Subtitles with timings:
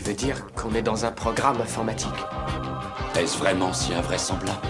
[0.00, 2.08] Tu veux dire qu'on est dans un programme informatique
[3.18, 4.66] Est-ce vraiment si invraisemblable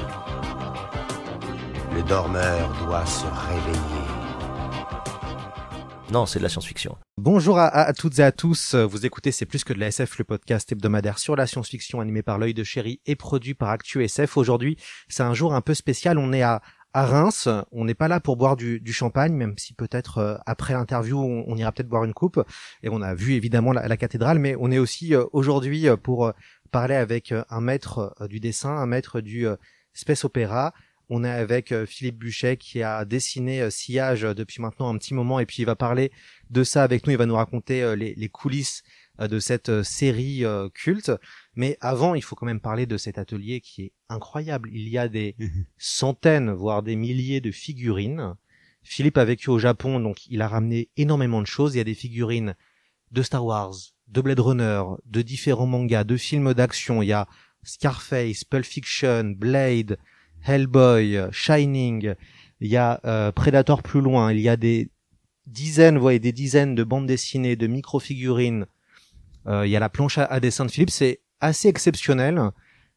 [1.95, 3.79] Le dormeur doit se réveiller.
[6.11, 6.99] Non, c'est de la science-fiction.
[7.17, 8.75] Bonjour à, à, toutes et à tous.
[8.75, 12.23] Vous écoutez C'est plus que de la SF, le podcast hebdomadaire sur la science-fiction animé
[12.23, 14.37] par l'œil de chéri et produit par Actu SF.
[14.37, 16.19] Aujourd'hui, c'est un jour un peu spécial.
[16.19, 16.61] On est à,
[16.93, 17.49] à Reims.
[17.73, 21.19] On n'est pas là pour boire du, du champagne, même si peut-être euh, après l'interview,
[21.19, 22.43] on, ira peut-être boire une coupe.
[22.83, 26.33] Et on a vu évidemment la, cathédrale, mais on est aussi euh, aujourd'hui euh, pour
[26.71, 29.45] parler avec un maître du dessin, un maître du
[29.93, 30.73] space opéra.
[31.09, 35.47] On est avec Philippe Buchet qui a dessiné Sillage depuis maintenant un petit moment et
[35.47, 36.13] puis il va parler
[36.51, 37.13] de ça avec nous.
[37.13, 38.85] Il va nous raconter les, les coulisses
[39.21, 41.13] de cette série culte.
[41.55, 44.71] Mais avant, il faut quand même parler de cet atelier qui est incroyable.
[44.73, 45.37] Il y a des
[45.79, 48.35] centaines, voire des milliers de figurines.
[48.83, 51.75] Philippe a vécu au Japon, donc il a ramené énormément de choses.
[51.75, 52.55] Il y a des figurines
[53.11, 53.75] de Star Wars,
[54.09, 57.03] de Blade Runner, de différents mangas, de films d'action.
[57.03, 57.29] Il y a
[57.63, 59.99] Scarface, Pulp Fiction, Blade,
[60.45, 62.15] Hellboy, Shining.
[62.61, 64.33] Il y a euh, Predator plus loin.
[64.33, 64.91] Il y a des
[65.47, 68.67] dizaines, vous voyez, des dizaines de bandes dessinées, de micro-figurines.
[69.47, 70.91] Euh, il y a la planche à, à dessin de Philippe.
[70.91, 72.41] C'est assez exceptionnel.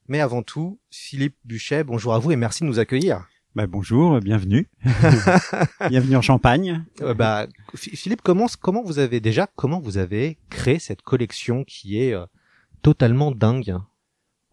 [0.08, 3.25] Mais avant tout, Philippe Buchet, bonjour à vous et merci de nous accueillir.
[3.55, 4.67] Bah bonjour, bienvenue.
[5.89, 6.83] bienvenue en Champagne.
[7.02, 12.02] Euh, bah Philippe, comment comment vous avez déjà comment vous avez créé cette collection qui
[12.02, 12.25] est euh,
[12.81, 13.77] totalement dingue?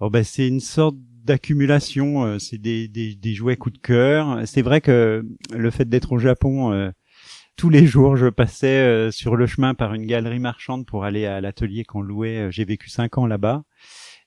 [0.01, 4.43] Oh bah c'est une sorte d'accumulation, euh, c'est des, des, des jouets coup de cœur.
[4.47, 6.91] C'est vrai que le fait d'être au Japon euh,
[7.61, 11.27] tous les jours, je passais euh, sur le chemin par une galerie marchande pour aller
[11.27, 12.49] à l'atelier qu'on louait.
[12.51, 13.65] J'ai vécu cinq ans là-bas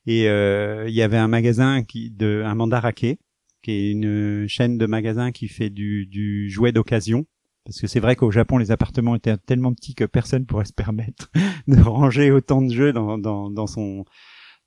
[0.05, 3.17] et euh, il y avait un magasin qui de un mandarake
[3.63, 7.25] qui est une chaîne de magasins qui fait du, du jouet d'occasion
[7.65, 10.73] parce que c'est vrai qu'au Japon les appartements étaient tellement petits que personne pourrait se
[10.73, 11.31] permettre
[11.67, 14.05] de ranger autant de jeux dans, dans, dans son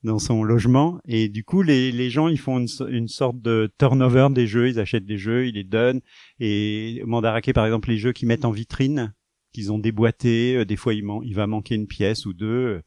[0.03, 0.99] dans son logement.
[1.07, 4.69] Et du coup les, les gens ils font une, une sorte de turnover des jeux.
[4.69, 6.01] Ils achètent des jeux ils les donnent.
[6.39, 9.13] Et mandarake par exemple les jeux qu'ils mettent en vitrine
[9.53, 12.81] qu'ils ont déboîtés des fois il, man il va manquer une pièce ou deux.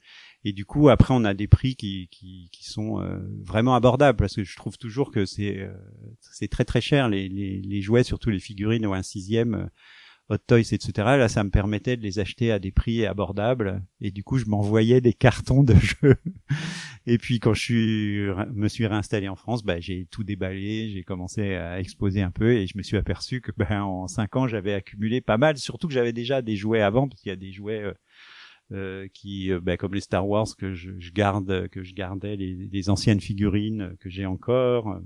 [0.44, 4.16] Et du coup après on a des prix qui qui, qui sont euh, vraiment abordables.
[4.16, 5.72] Parce que je trouve toujours que c'est euh,
[6.21, 9.66] c'est très très cher les, les, les jouets surtout les figurines ou un sixième euh,
[10.30, 13.82] Hot Toys etc là ça me permettait de les acheter à des prix abordables.
[14.00, 16.16] Et du coup je m'envoyais des cartons de jeux.
[17.06, 20.91] Et puis quand je me suis réinstallé en France bah j'ai tout déballé.
[20.91, 24.36] J'ai commencé à exposer un peu et je me suis aperçu que ben en cinq
[24.36, 25.56] ans j'avais accumulé pas mal.
[25.56, 27.94] Surtout que j'avais déjà des jouets avant parce qu'il y a des jouets euh,
[28.72, 32.36] euh, qui, euh, bah, comme les Star Wars que je, je garde, que je gardais,
[32.36, 35.00] les, les anciennes figurines que j'ai encore.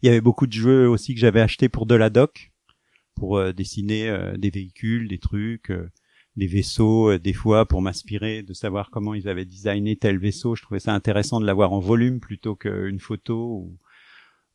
[0.00, 2.52] Il y avait beaucoup de jeux aussi que j'avais achetés pour de la doc,
[3.16, 5.90] pour euh, dessiner euh, des véhicules, des trucs, euh,
[6.36, 10.54] des vaisseaux, des fois pour m'inspirer de savoir comment ils avaient designé tel vaisseau.
[10.54, 13.78] Je trouvais ça intéressant de l'avoir en volume plutôt qu'une photo ou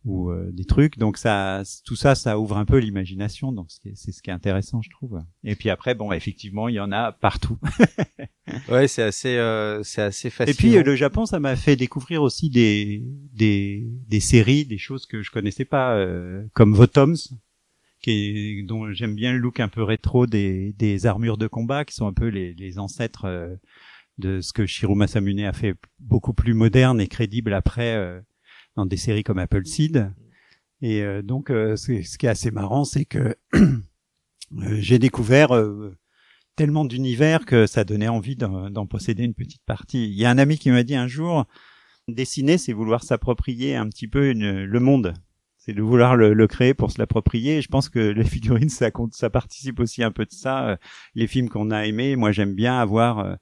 [0.05, 0.97] ou euh, des trucs.
[0.97, 3.51] Donc ça tout ça ça ouvre un peu l'imagination.
[3.51, 5.21] Donc c'est ce qui est intéressant je trouve.
[5.43, 7.57] Et puis après bon effectivement il y en a partout.
[8.67, 12.21] Ouais c'est assez euh, c'est assez facile et puis le Japon ça m'a fait découvrir
[12.21, 13.01] aussi des
[13.31, 17.15] des des séries des choses que je connaissais pas euh, comme Votoms
[18.01, 22.07] qui dont j'aime bien le look un peu rétro des armures de combat qui sont
[22.07, 23.55] un peu les ancêtres euh,
[24.17, 28.19] de ce que Shiro Masamune a fait beaucoup plus moderne et crédible après euh,
[28.75, 30.11] dans des séries comme Apple Seed.
[30.81, 33.35] Et euh, donc, ce qui est assez marrant, c'est que
[34.79, 35.51] j'ai découvert
[36.55, 40.05] tellement d'univers que ça donnait envie d'en posséder une petite partie.
[40.05, 41.45] Il y a un ami qui m'a dit un jour,
[42.07, 45.13] dessiner, c'est vouloir s'approprier un petit peu le monde.
[45.63, 47.57] C'est de vouloir le, le, créer pour se l'approprier.
[47.57, 50.77] Et je pense que les figurines, ça, compte, ça participe aussi un peu de ça.
[51.13, 53.37] Les films qu'on a aimés, moi j'aime bien avoir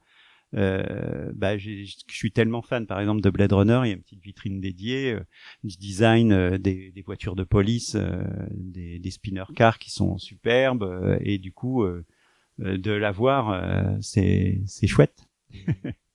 [0.56, 3.80] euh, bah, je suis tellement fan, par exemple, de Blade Runner.
[3.84, 5.20] Il y a une petite vitrine dédiée, euh,
[5.64, 10.18] du design euh, des, des, voitures de police, euh, des, des, spinner cars qui sont
[10.18, 12.04] superbes, euh, et du coup, euh,
[12.58, 15.26] de l'avoir, c'est c'est chouette.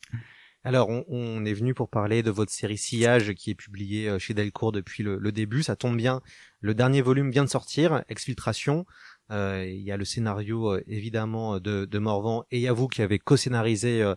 [0.65, 4.33] Alors, on, on, est venu pour parler de votre série Sillage qui est publiée chez
[4.33, 5.61] Delcourt depuis le, le, début.
[5.61, 6.21] Ça tombe bien,
[6.59, 8.85] le dernier volume vient de sortir, Exfiltration.
[9.31, 12.73] Euh, il y a le scénario euh, évidemment de, de Morvan et il y a
[12.73, 14.13] vous qui avez co-scénarisé euh,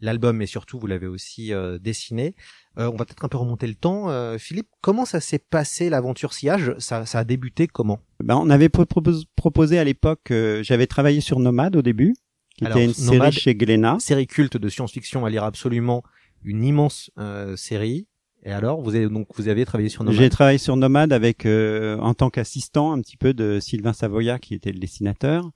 [0.00, 2.34] l'album, mais surtout vous l'avez aussi euh, dessiné.
[2.78, 4.10] Euh, on va peut-être un peu remonter le temps.
[4.10, 6.74] Euh, Philippe, comment ça s'est passé l'aventure Sillage?
[6.78, 8.00] Ça, ça a débuté comment?
[8.22, 12.14] Ben, on avait pro- propos- proposé à l'époque, euh, j'avais travaillé sur Nomade au début,
[12.62, 13.96] qui Alors, était une série Nomade- chez Glénat.
[14.00, 16.02] Série culte de science-fiction à lire absolument,
[16.44, 18.06] une immense euh, série.
[18.44, 20.18] Et alors, vous avez donc vous avez travaillé sur Nomad.
[20.18, 24.38] J'ai travaillé sur Nomade avec euh, en tant qu'assistant un petit peu de Sylvain Savoya
[24.40, 25.48] qui était le dessinateur.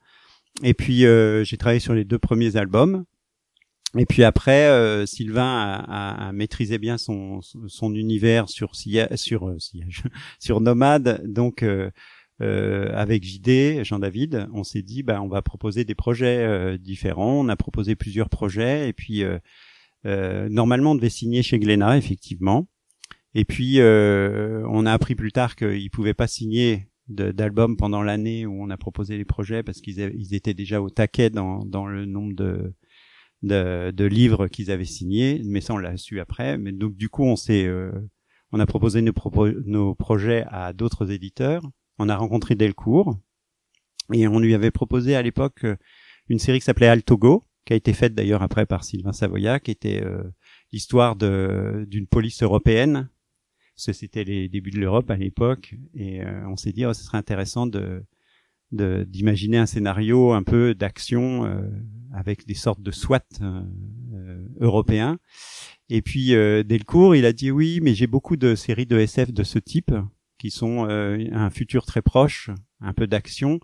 [0.63, 3.03] Et puis euh, j'ai travaillé sur les deux premiers albums.
[3.97, 9.47] Et puis après, euh, Sylvain a, a- a maîtrisé bien son, son univers sur sur
[9.49, 10.03] euh, Sillage,
[10.39, 11.21] sur Nomade.
[11.25, 11.63] Donc
[12.41, 17.39] euh, avec JD, Jean-David, on s'est dit bah on va proposer des projets euh, différents.
[17.39, 19.39] On a proposé plusieurs projets et puis euh,
[20.05, 22.67] euh, normalement on devait signer chez Glénat effectivement.
[23.37, 28.47] Et puis, euh, on a appris plus tard qu'ils pouvaient pas signer d'albums pendant l'année
[28.47, 32.05] où on a proposé les projets parce qu'ils étaient déjà au taquet dans, dans le
[32.05, 32.73] nombre de,
[33.43, 35.41] de, de livres qu'ils avaient signés.
[35.45, 36.57] Mais ça, on l'a su après.
[36.57, 37.91] Mais donc, du coup, on s'est, euh,
[38.51, 39.13] on a proposé nos,
[39.65, 41.61] nos projets à d'autres éditeurs.
[41.99, 43.17] On a rencontré Delcourt
[44.13, 45.75] et on lui avait proposé à l'époque euh,
[46.29, 49.71] une série qui s'appelait Altogo, qui a été faite d'ailleurs après par Sylvain Savoya, qui
[49.71, 50.23] était euh,
[50.71, 53.09] l'histoire d'une police européenne
[53.79, 57.19] c'était les débuts de l'Europe à l'époque, et euh, on s'est dit, oh, ce serait
[57.19, 58.03] intéressant de
[58.71, 61.45] d'imaginer un scénario un peu d'action
[62.13, 63.23] avec des sortes de SWAT
[64.59, 65.19] européens.
[65.87, 69.43] Et puis Delcourt, il a dit oui, mais j'ai beaucoup de séries de SF de
[69.43, 69.93] ce type
[70.37, 72.49] qui sont euh, un futur très proche,
[72.81, 73.59] un peu d'action.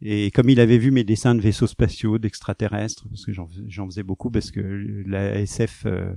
[0.00, 4.02] Et comme il avait vu mes dessins de vaisseaux spatiaux, d'extraterrestres, parce que j'en faisais
[4.02, 4.60] beaucoup, parce que
[5.06, 6.12] la SF euh,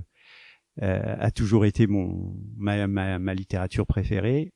[0.82, 4.52] euh, a toujours été mon ma, ma, ma littérature préférée.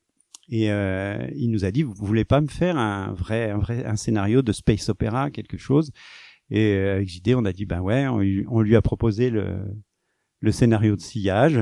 [0.49, 3.85] Et euh, il nous a dit, vous voulez pas me faire un vrai, un vrai,
[3.85, 5.91] un scénario de space opéra, quelque chose?
[6.49, 9.59] Et euh, avec JD, on a dit, ben ouais, on lui a proposé le,
[10.39, 11.59] le scénario de sillage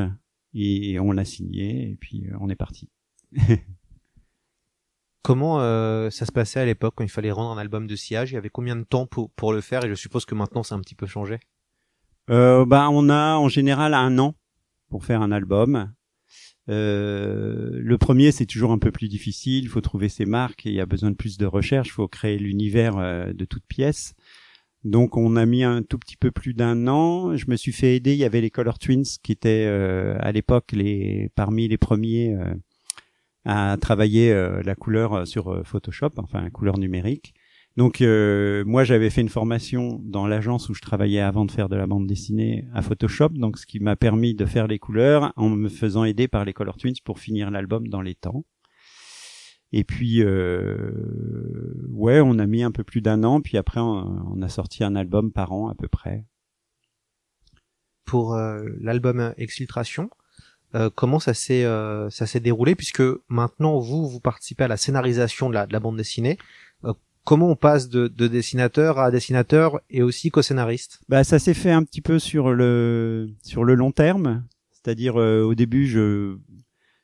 [0.53, 2.89] et on l'a signé et puis euh, on est parti.
[5.23, 8.31] Comment euh, ça se passait à l'époque quand il fallait rendre un album de sillage?
[8.31, 9.83] Il y avait combien de temps pour, pour le faire?
[9.83, 11.39] Et je suppose que maintenant, c'est un petit peu changé.
[12.29, 14.35] Euh, bah, on a en général un an
[14.89, 15.91] pour faire un album.
[16.69, 19.63] Euh, le premier, c'est toujours un peu plus difficile.
[19.63, 21.89] Il faut trouver ses marques et il y a besoin de plus de recherche.
[21.89, 24.13] Il faut créer l'univers euh, de toute pièce.
[24.83, 27.35] Donc, on a mis un tout petit peu plus d'un an.
[27.35, 28.13] Je me suis fait aider.
[28.13, 32.35] Il y avait les Color Twins qui étaient euh, à l'époque les parmi les premiers
[32.35, 32.53] euh,
[33.45, 37.33] à travailler euh, la couleur euh, sur euh, Photoshop, enfin couleur numérique.
[37.77, 41.67] Donc euh, moi j'avais fait une formation dans l'agence où je travaillais avant de faire
[41.67, 45.33] de la bande dessinée à Photoshop, donc ce qui m'a permis de faire les couleurs
[45.35, 48.45] en me faisant aider par les Color Twins pour finir l'album dans les temps.
[49.73, 54.33] Et puis euh, ouais, on a mis un peu plus d'un an, puis après on,
[54.33, 56.25] on a sorti un album par an à peu près.
[58.05, 60.09] Pour euh, l'album Exfiltration,
[60.75, 64.77] euh, comment ça s'est euh, ça s'est déroulé Puisque maintenant, vous, vous participez à la
[64.77, 66.37] scénarisation de la, de la bande dessinée.
[66.83, 66.93] Euh,
[67.23, 70.99] comment on passe de, de dessinateur à dessinateur et aussi co-scénariste?
[71.07, 75.43] Bah ça s'est fait un petit peu sur le sur le long terme, c'est-à-dire euh,
[75.43, 76.37] au début je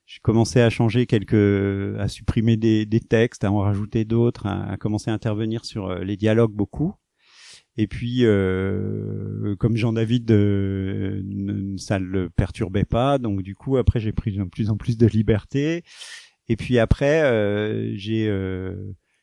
[0.05, 4.75] je commençais à changer quelques à supprimer des, des textes, à en rajouter d'autres, à,
[4.75, 6.95] commencer à intervenir sur les dialogues beaucoup.
[7.77, 11.21] Et puis euh, comme Jean-David euh,
[11.77, 14.97] ça ne le perturbait pas, donc du coup après j'ai pris de plus en plus
[14.97, 15.83] de liberté.
[16.49, 18.75] Et puis après euh, j'ai euh,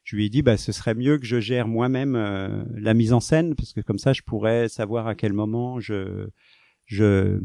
[0.04, 3.12] je lui ai dit bah ce serait mieux que je gère moi-même euh, la mise
[3.12, 6.28] en scène parce que comme ça je pourrais savoir à quel moment je
[6.86, 7.38] je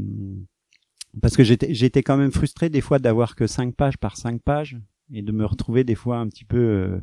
[1.22, 4.42] parce que j'étais j'étais quand même frustré des fois d'avoir que cinq pages par cinq
[4.42, 4.78] pages
[5.12, 7.02] et de me retrouver des fois un petit peu euh,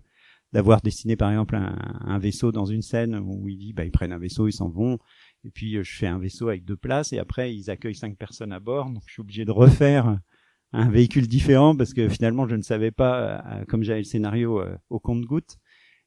[0.53, 3.93] d'avoir dessiné par exemple un, un vaisseau dans une scène où il dit bah ils
[3.93, 4.99] prennent un vaisseau ils s'en vont.
[5.45, 8.17] Et puis euh, je fais un vaisseau avec deux places et après ils accueillent cinq
[8.17, 8.91] personnes à bord.
[8.91, 10.19] Donc je suis obligé de refaire
[10.73, 14.61] un véhicule différent parce que finalement je ne savais pas euh, comme j'avais le scénario
[14.61, 15.59] euh, au compte-goutte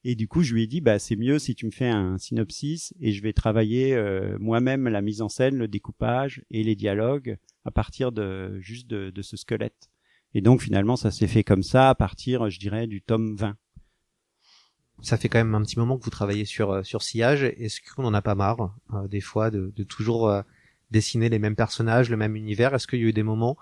[0.04, 2.18] et du coup je lui ai dit bah c'est mieux si tu me fais un
[2.18, 6.76] synopsis et je vais travailler euh, moi-même la mise en scène le découpage et les
[6.76, 9.90] dialogues à partir de juste de, de ce squelette.
[10.34, 13.56] Et donc finalement ça s'est fait comme ça à partir je dirais du tome 20
[15.02, 17.44] Ça fait quand même un petit moment que vous travaillez sur euh, sur sillage.
[17.44, 20.42] Est-ce qu'on en a pas marre euh, des fois de, de toujours euh,
[20.92, 22.74] dessiner les mêmes personnages, le même univers?
[22.74, 23.58] Est-ce qu'il y a eu des moments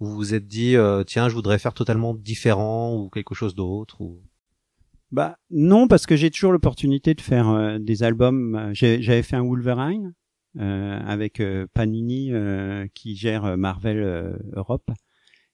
[0.00, 3.54] où vous vous êtes dit euh, tiens je voudrais faire totalement différent ou quelque chose
[3.54, 4.20] d'autre ou?
[5.12, 8.70] Bah non, parce que j'ai toujours l'opportunité de faire euh, des albums.
[8.72, 10.14] J'avais fait un Wolverine
[10.58, 11.42] euh, avec
[11.74, 12.32] Panini
[12.94, 14.90] qui gère Marvel Europe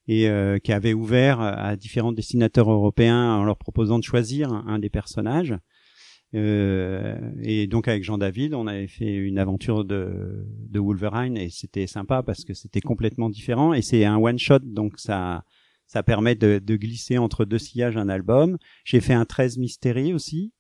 [0.09, 4.79] et euh, qui avait ouvert à différents dessinateurs européens en leur proposant de choisir un,
[4.79, 5.55] des personnages.
[6.35, 11.51] Euh, et donc avec Jean David, on avait fait une aventure de, de Wolverine et
[11.51, 15.45] c'était sympa parce que c'était complètement différent et c'est un one shot donc ça
[15.87, 18.59] ça permet de, de glisser entre deux sillages un album.
[18.85, 20.53] J'ai fait un 13 Mystery aussi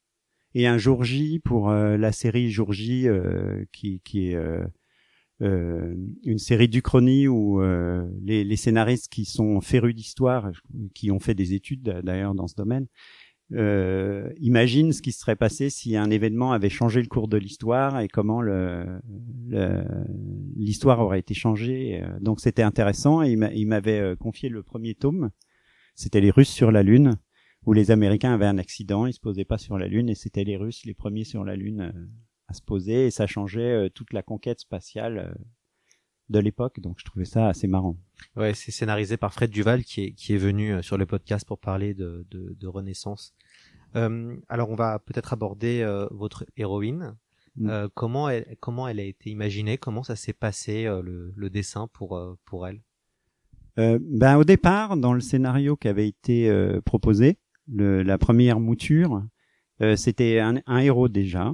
[0.55, 4.39] et un Jour J pour euh, la série Jour J euh, qui, qui est
[5.43, 10.51] euh, une série d'Uchronie où euh, les, les scénaristes qui sont férus d'histoire,
[10.95, 12.87] qui ont fait des études d'ailleurs dans ce domaine,
[13.53, 18.01] euh, imagine ce qui serait passé si un événement avait changé le cours de l'histoire
[18.01, 18.85] et comment le
[19.49, 19.85] le-
[20.57, 22.03] l'histoire aurait été changée.
[22.03, 25.31] Euh, Donc c'était intéressant et il m'avait euh, confié le premier tome.
[25.95, 27.17] C'était les Russes sur la Lune,
[27.67, 30.45] où les Américains avaient un accident, ils se posaient pas sur la Lune et c'était
[30.45, 32.07] les Russes les premiers sur la Lune euh,
[32.49, 35.35] à se poser et ça changeait euh, toute la conquête spatiale euh,
[36.29, 36.81] de l'époque.
[36.81, 37.97] Donc je trouvais ça assez marrant.
[38.35, 41.47] Ouais, c'est scénarisé par Fred Duval qui est qui est venu euh, sur le podcast
[41.47, 43.35] pour parler de de, de Renaissance.
[43.95, 47.17] Euh, alors on va peut-être aborder euh, votre héroïne.
[47.57, 47.69] Mm.
[47.71, 49.79] Euh, comment elle comment elle a été imaginée?
[49.79, 52.83] Comment ça s'est passé euh, le, le dessin pour pour elle?
[53.79, 57.39] Euh, ben au départ, dans le scénario qui avait été euh, proposé,
[57.69, 59.23] le, la première mouture,
[59.83, 61.53] euh, c'était un, un héros déjà,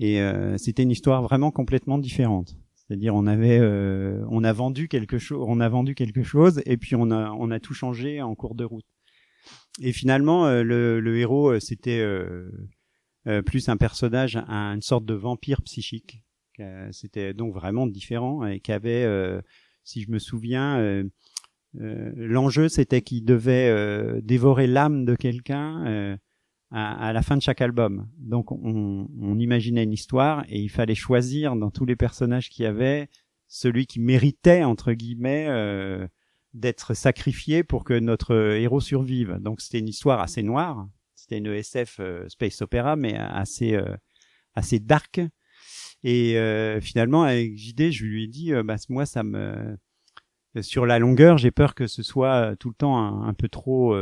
[0.00, 2.56] et euh, c'était une histoire vraiment complètement différente.
[2.74, 6.76] C'est-à-dire on avait, euh, on a vendu quelque chose, on a vendu quelque chose, et
[6.76, 8.84] puis on a, on a tout changé en cours de route.
[9.80, 12.50] Et finalement, euh, le, le héros, euh, c'était euh,
[13.26, 16.22] euh, plus un personnage, un- une sorte de vampire psychique.
[16.92, 19.04] C'était donc vraiment différent et qui avait
[19.82, 21.02] si je me souviens,
[21.74, 26.16] l'enjeu c'était qu'il devait dévorer l'âme de quelqu'un
[26.70, 28.08] à, à la fin de chaque album.
[28.18, 32.64] Donc on, on imaginait une histoire et il fallait choisir dans tous les personnages qu'il
[32.64, 33.08] y avait
[33.48, 36.06] celui qui méritait entre guillemets euh,
[36.54, 39.38] d'être sacrifié pour que notre héros survive.
[39.40, 40.88] Donc c'était une histoire assez noire.
[41.14, 43.96] C'était une SF euh, space opéra mais assez euh,
[44.54, 45.20] assez dark.
[46.02, 49.78] Et euh, finalement, avec JD, je lui ai dit, euh, bah, moi, ça me,
[50.60, 53.96] sur la longueur, j'ai peur que ce soit tout le temps un, un peu trop,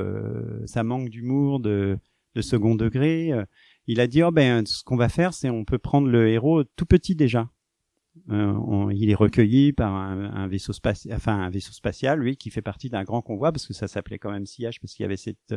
[0.67, 1.97] ça manque d'humour, de,
[2.35, 3.33] de second degré.
[3.33, 3.45] Euh,
[3.89, 6.63] Il a dit, oh ben, ce qu'on va faire, c'est on peut prendre le héros
[6.77, 7.51] tout petit déjà.
[8.31, 12.37] Euh, on- il est recueilli par un, un vaisseau spatial, enfin un vaisseau spatial, lui,
[12.37, 15.03] qui fait partie d'un grand convoi, parce que ça s'appelait quand même sillage, parce qu'il
[15.03, 15.55] y avait cette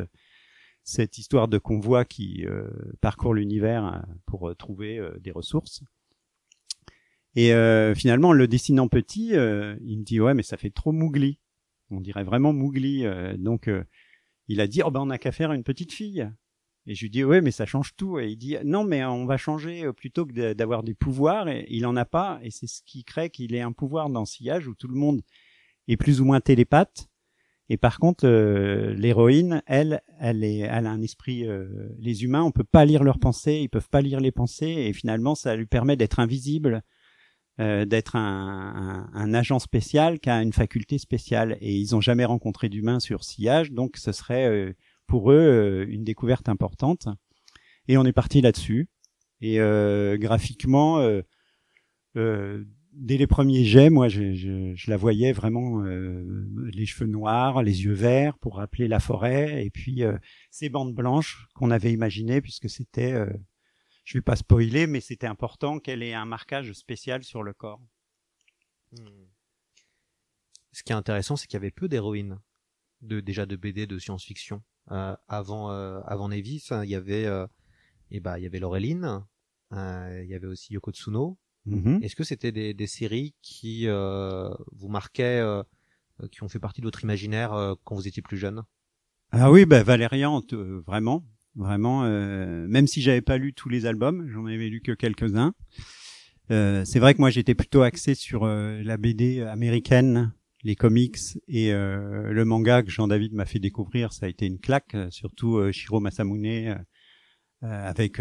[0.82, 2.68] cette histoire de convoi qui euh,
[3.00, 5.82] parcourt l'univers euh, pour euh, trouver euh, des ressources.
[7.38, 7.52] Et
[7.94, 11.38] finalement, en le dessinant petit, il me dit ouais, mais ça fait trop mougli.
[11.90, 13.04] On dirait vraiment mougli.
[13.36, 13.70] donc,
[14.48, 16.26] il a dit oh ben on n'a qu'à faire une petite fille.
[16.86, 18.18] Et je lui dis ouais, mais ça change tout.
[18.18, 21.48] Et il dit non, mais on va changer euh, plutôt que d'avoir des pouvoirs.
[21.48, 22.38] Et il en a pas.
[22.42, 25.22] Et c'est ce qui crée qu'il ait un pouvoir dans Sillage où tout le monde
[25.88, 27.08] est plus ou moins télépathe.
[27.68, 31.46] Et par contre, euh, l'héroïne, elle, elle, est, elle a un esprit.
[31.46, 34.66] euh, les humains, on peut pas lire leurs pensées, ils peuvent pas lire les pensées,
[34.66, 36.82] et finalement, ça lui permet d'être invisible,
[37.58, 41.58] euh, d'être un, un, agent spécial qui a une faculté spéciale.
[41.60, 44.72] Et ils ont jamais rencontré d'humains sur sillage, donc ce serait euh,
[45.06, 47.08] pour eux euh, une découverte importante.
[47.88, 48.88] Et on est parti là-dessus.
[49.40, 50.98] Et euh, graphiquement,
[52.16, 52.64] euh,
[52.96, 57.62] dès les premiers jets, moi, je, je, je la voyais vraiment euh, les cheveux noirs,
[57.62, 60.16] les yeux verts pour rappeler la forêt, et puis euh,
[60.50, 63.30] ces bandes blanches qu'on avait imaginées, puisque c'était, euh,
[64.04, 67.82] je vais pas spoiler, mais c'était important qu'elle ait un marquage spécial sur le corps.
[70.72, 72.38] Ce qui est intéressant, c'est qu'il y avait peu d'héroïnes,
[73.02, 74.62] de déjà de BD de science-fiction.
[74.92, 77.46] Euh, avant euh, avant Nevis, hein, il y avait euh,
[78.10, 79.24] eh ben il y avait Laureline,
[79.72, 81.38] euh, il y avait aussi Yoko Tsuno.
[81.64, 82.00] Mhm.
[82.02, 85.42] Est-ce que c'était des, des séries qui euh, vous marquaient,
[86.30, 88.62] qui ont fait partie de votre imaginaire euh, quand vous étiez plus jeune?
[89.32, 91.24] Ah oui, bah Valérian, t- euh, vraiment,
[91.56, 92.04] vraiment.
[92.04, 95.54] euh, même si j'avais pas lu tous les albums, j'en avais lu que quelques-uns.
[96.52, 100.32] Euh, c'est vrai que moi j'étais plutôt axé sur euh, la BD américaine,
[100.66, 101.18] les comics
[101.48, 104.12] et euh, le manga que Jean-David m'a fait découvrir.
[104.12, 106.74] Ça a été une claque, euh, surtout euh, Shiro Masamune euh,
[107.62, 108.20] euh, avec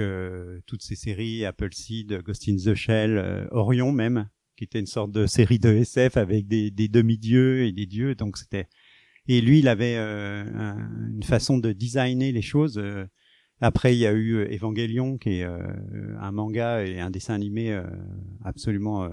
[0.65, 5.25] toutes ces séries Appleseed, Ghost in the Shell, Orion même, qui était une sorte de
[5.25, 8.15] série de SF avec des, des demi-dieux et des dieux.
[8.15, 8.67] Donc c'était
[9.27, 12.79] et lui, il avait un- une façon de designer les choses.
[13.59, 15.57] Après, il y a eu Evangelion, qui est euh,
[16.21, 17.83] un manga et un dessin animé euh,
[18.43, 19.09] absolument euh,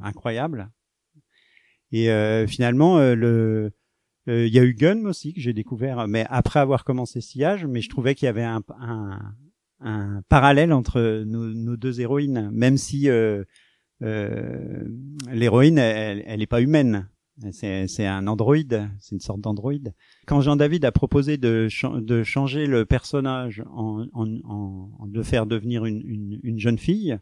[0.00, 0.70] incroyable.
[1.98, 3.14] Et euh, finalement, euh,
[4.28, 7.64] euh, il y a eu Gun aussi que j'ai découvert, mais après avoir commencé Sillage,
[7.64, 9.18] mais je trouvais qu'il y avait un, un,
[9.80, 13.44] un parallèle entre nos, deux héroïnes, même si euh,
[14.02, 14.84] euh,
[15.32, 17.08] l'héroïne, elle, elle pas humaine.
[17.52, 18.56] C'est un Android,
[18.98, 19.86] c'est une sorte d'Android.
[20.26, 25.46] Quand Jean-David a proposé de, cha- de changer le personnage, en, en, en- de faire
[25.46, 27.16] devenir une, une, une jeune fille,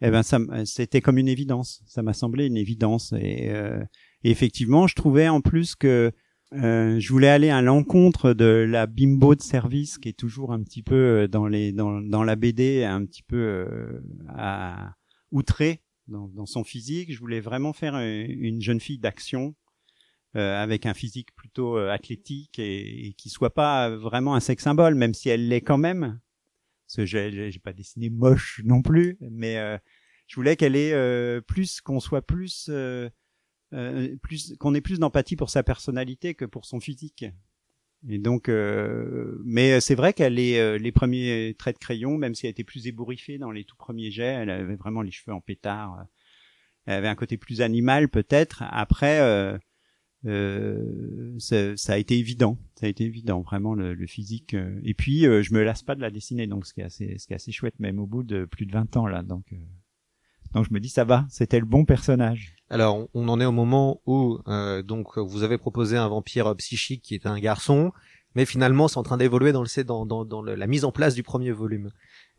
[0.00, 0.22] eh ben
[0.64, 1.82] c'était comme une évidence.
[1.86, 3.14] Ça m'a semblé une évidence.
[3.16, 3.50] Et,
[4.24, 6.12] et effectivement, je trouvais en plus que
[6.54, 10.62] euh, je voulais aller à l'encontre de la bimbo de service qui est toujours un
[10.62, 14.92] petit peu euh, dans les dans, dans la BD un petit peu euh, à,
[15.30, 17.12] outré dans, dans son physique.
[17.12, 19.54] Je voulais vraiment faire une, une jeune fille d'action
[20.36, 24.62] euh, avec un physique plutôt euh, athlétique et, et qui soit pas vraiment un sex
[24.62, 26.20] symbole, même si elle l'est quand même.
[26.86, 29.78] Parce que j'ai j'ai- pas dessiné moche non plus, mais euh,
[30.26, 32.68] je voulais qu'elle ait euh, plus qu'on soit plus
[33.72, 37.24] euh, euh, plus qu'on ait plus d'empathie pour sa personnalité que pour son physique.
[38.08, 42.34] Et donc, euh, mais c'est vrai qu'elle est euh, les premiers traits de crayon, même
[42.34, 45.34] si elle était plus ébouriffée dans les tout premiers jets, elle avait vraiment les cheveux
[45.34, 45.98] en pétard.
[46.00, 46.04] euh,
[46.86, 48.64] Elle avait un côté plus animal peut-être.
[48.70, 49.56] Après, euh,
[50.26, 54.54] euh, ça, ça a été évident, ça a été évident vraiment le, le physique.
[54.54, 54.80] euh.
[54.84, 57.18] Et puis, euh, je me lasse pas de la dessiner, donc ce qui est assez,
[57.18, 59.22] ce qui est assez chouette, même au bout de plus de 20 ans là.
[59.22, 59.56] Donc, euh,
[60.54, 62.54] donc je me dis ça va, c'était le bon personnage.
[62.70, 66.54] Alors, on- en est au moment où euh, donc vous avez proposé un vampire euh,
[66.54, 67.92] psychique qui est un garçon,
[68.34, 71.14] mais finalement c'est en train d'évoluer dans le dans, dans, dans la mise en place
[71.14, 71.90] du premier volume.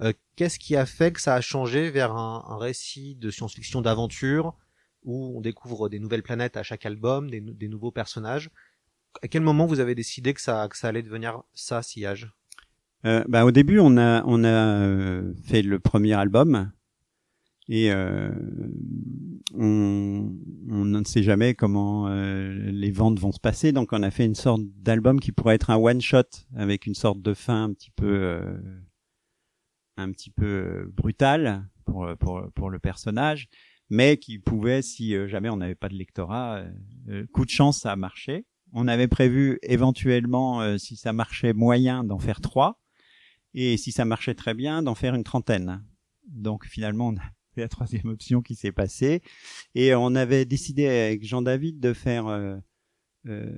[0.02, 3.82] Euh, Qu'est-ce qui a fait que ça a changé vers un, un récit de science-fiction
[3.82, 4.56] d'aventure
[5.04, 8.50] où on découvre des nouvelles planètes à chaque album, des, des nouveaux personnages?
[9.22, 12.32] À quel moment vous avez décidé que ça que ça allait devenir ça, Sillage?
[13.06, 16.72] Euh, bah, au début, on a on a euh, fait le premier album
[17.70, 18.32] et euh,
[19.54, 20.36] on,
[20.70, 24.26] on ne sait jamais comment euh, les ventes vont se passer, donc on a fait
[24.26, 26.24] une sorte d'album qui pourrait être un one shot
[26.56, 28.58] avec une sorte de fin un petit peu euh,
[29.98, 33.48] un petit peu euh, brutale pour pour pour le personnage,
[33.90, 36.72] mais qui pouvait, si euh, jamais on n'avait pas de lectorat, euh,
[37.10, 38.46] euh, coup de chance, ça a marché.
[38.72, 42.82] On avait prévu éventuellement, euh, si ça marchait moyen, d'en faire trois
[43.54, 45.86] et si ça marchait très bien, d'en faire une trentaine.
[46.28, 47.30] Donc finalement, on a
[47.62, 49.22] la troisième option qui s'est passée,
[49.76, 52.56] et on avait décidé avec Jean-David de faire euh,
[53.28, 53.50] euh,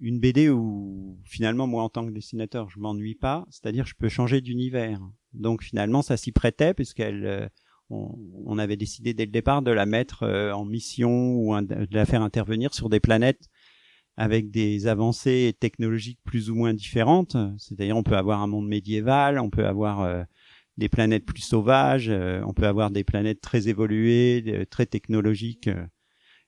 [0.00, 4.08] une BD où finalement moi en tant que dessinateur je m'ennuie pas, c'est-à-dire je peux
[4.08, 5.00] changer d'univers.
[5.32, 7.48] Donc finalement ça s'y prêtait puisqu'elle euh,
[7.88, 12.22] on, avait décidé dès le départ de la mettre en mission ou de la faire
[12.22, 13.48] intervenir sur des planètes
[14.16, 17.36] avec des avancées technologiques plus ou moins différentes.
[17.58, 20.26] C'est-à-dire, on peut avoir un monde médiéval, on peut avoir
[20.76, 25.68] des planètes plus sauvages, euh, on peut avoir des planètes très évoluées, très technologiques.
[25.68, 25.86] euh,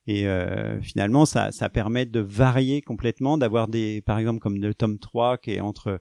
[0.06, 4.98] et euh, finalement, ça, permet de varier complètement, d'avoir des, par exemple, comme le tome
[4.98, 6.00] 3 qui est entre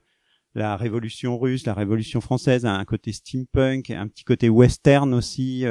[0.55, 5.65] la révolution russe, la révolution française, un côté steampunk, un petit côté western aussi.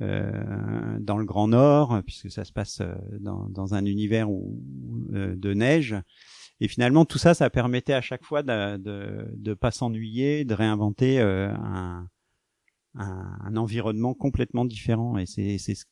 [0.00, 2.82] dans le Grand Nord, puisque ça se passe
[3.20, 5.96] dans, un univers de neige.
[6.60, 10.54] Et finalement, tout ça, ça permettait à chaque fois de de, de pas s'ennuyer, de
[10.54, 12.08] réinventer euh, un,
[12.96, 15.18] un, environnement complètement différent.
[15.18, 15.84] Et c'est c'est ce-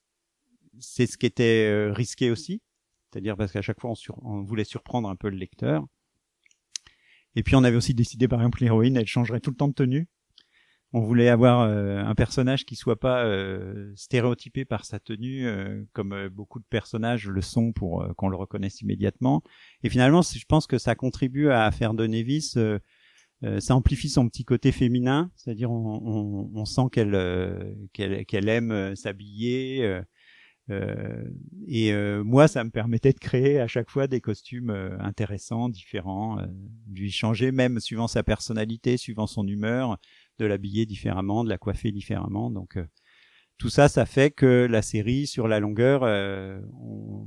[0.80, 2.62] c'est ce qui était euh, risqué aussi,
[3.12, 5.86] c'est-à-dire parce qu'à chaque fois, on, sur, on voulait surprendre un peu le lecteur.
[7.34, 9.74] Et puis, on avait aussi décidé, par exemple, l'héroïne, elle changerait tout le temps de
[9.74, 10.08] tenue.
[10.94, 15.82] On voulait avoir euh, un personnage qui soit pas euh, stéréotypé par sa tenue, euh,
[15.94, 19.42] comme euh, beaucoup de personnages le sont pour euh, qu'on le reconnaisse immédiatement.
[19.82, 22.78] Et finalement, je pense que ça contribue à faire de Nevis, euh,
[23.58, 30.00] ça amplifie son petit côté féminin, c'est-à-dire on, on, on sent qu'elle qu'elle aime s'habiller.
[31.66, 37.00] et moi, ça me permettait de créer à chaque fois des costumes intéressants, différents, de
[37.00, 39.98] lui changer même suivant sa personnalité, suivant son humeur
[40.38, 42.50] de l'habiller différemment, de la coiffer différemment.
[42.50, 42.86] Donc euh,
[43.58, 46.60] tout ça, ça fait que la série, sur la longueur, euh,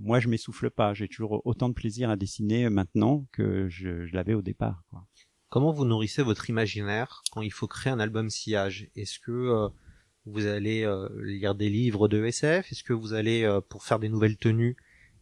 [0.02, 0.94] moi je m'essouffle pas.
[0.94, 4.84] J'ai toujours autant de plaisir à dessiner maintenant que je, je l'avais au départ.
[4.90, 5.06] Quoi.
[5.56, 8.90] Comment vous nourrissez votre imaginaire quand il faut créer un album sillage?
[8.96, 9.70] Est-ce que euh,
[10.26, 14.00] vous allez euh, lire des livres de SF Est-ce que vous allez, euh, pour faire
[14.00, 14.76] des nouvelles tenues,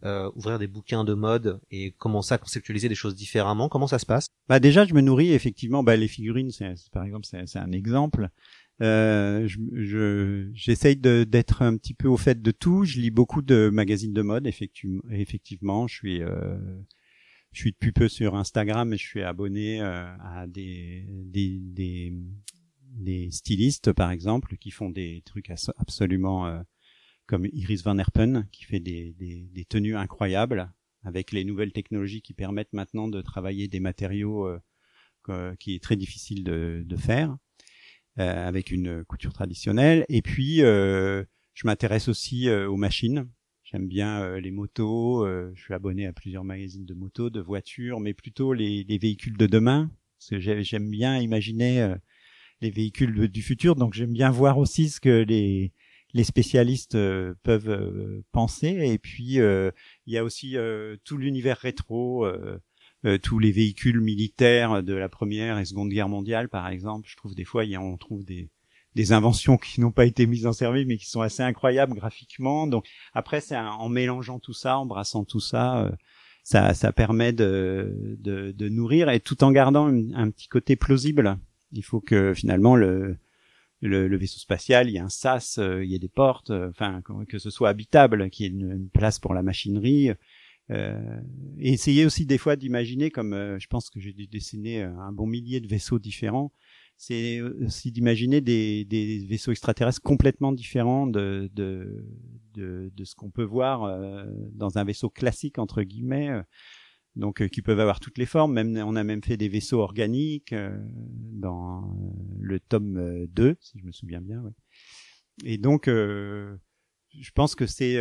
[0.04, 4.00] euh, ouvrir des bouquins de mode et commencer à conceptualiser des choses différemment Comment ça
[4.00, 4.28] se passe?
[4.50, 5.84] Bah déjà, je me nourris effectivement.
[5.84, 8.30] Bah les figurines, c'est par exemple, c'est un exemple.
[8.82, 12.84] Euh, je je- j'essaye de- d'être un petit peu au fait de tout.
[12.86, 15.02] Je lis beaucoup de magazines de mode, effectivement.
[15.12, 16.58] Effectivement, je suis euh,
[17.52, 22.14] je suis depuis peu sur Instagram et je suis abonné euh, à des, des des
[22.96, 26.62] des stylistes par exemple qui font des trucs absolument euh,
[27.28, 30.72] comme Iris Van Herpen qui fait des, des, des tenues incroyables
[31.04, 34.48] avec les nouvelles technologies qui permettent maintenant de travailler des matériaux
[35.30, 37.38] euh, qui est très difficile de, de faire
[38.20, 40.06] euh, avec une couture traditionnelle.
[40.10, 43.30] Et puis, euh, je m'intéresse aussi euh, aux machines.
[43.64, 45.26] J'aime bien euh, les motos.
[45.26, 48.98] euh, je suis abonné à plusieurs magazines de motos, de voitures, mais plutôt les, les
[48.98, 49.92] véhicules de demain.
[50.20, 51.96] Parce que j'ai- j'aime bien imaginer
[52.62, 53.76] les véhicules du futur.
[53.76, 55.74] Donc j'aime bien voir aussi ce que les
[56.14, 58.68] les spécialistes euh, peuvent euh, penser.
[58.68, 59.72] Et puis euh,
[60.06, 60.56] il y a aussi
[61.04, 62.28] tout l'univers rétro.
[63.22, 67.08] tous les véhicules militaires de la première et seconde guerre mondiale, par exemple.
[67.10, 68.50] Je trouve des fois, on trouve des,
[69.12, 72.68] inventions qui n'ont pas été mises en service, mais qui sont assez incroyables graphiquement.
[72.68, 75.92] Donc après, c'est en mélangeant tout ça, en brassant tout ça,
[76.44, 81.38] ça, permet de nourrir et tout en gardant un, un petit côté plausible.
[81.74, 83.18] Il faut que finalement le,
[83.84, 86.52] le, le vaisseau spatial, il y a un sas, euh, il y a des portes,
[86.52, 90.12] euh, enfin que, ce soit habitable, qu'il y ait une, place pour la machinerie.
[90.72, 91.20] Euh,
[91.60, 95.12] et essayer aussi des fois d'imaginer, comme euh, je pense que j'ai dû dessiner un
[95.12, 96.54] bon millier de vaisseaux différents,
[96.96, 102.06] c'est aussi d'imaginer des, des vaisseaux extraterrestres complètement différents de, de,
[102.54, 106.30] de, de ce qu'on peut voir dans un vaisseau classique, entre guillemets,
[107.16, 108.54] donc euh, qui peuvent avoir toutes les formes.
[108.54, 111.88] Même, on a même fait des vaisseaux organiques euh, dans euh,
[112.40, 114.42] le tome euh, 2, si je me souviens bien.
[114.42, 114.52] Ouais.
[115.44, 117.98] Et donc, je pense que c'est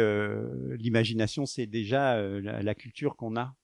[0.76, 3.56] l'imagination, c'est déjà la, culture qu'on a.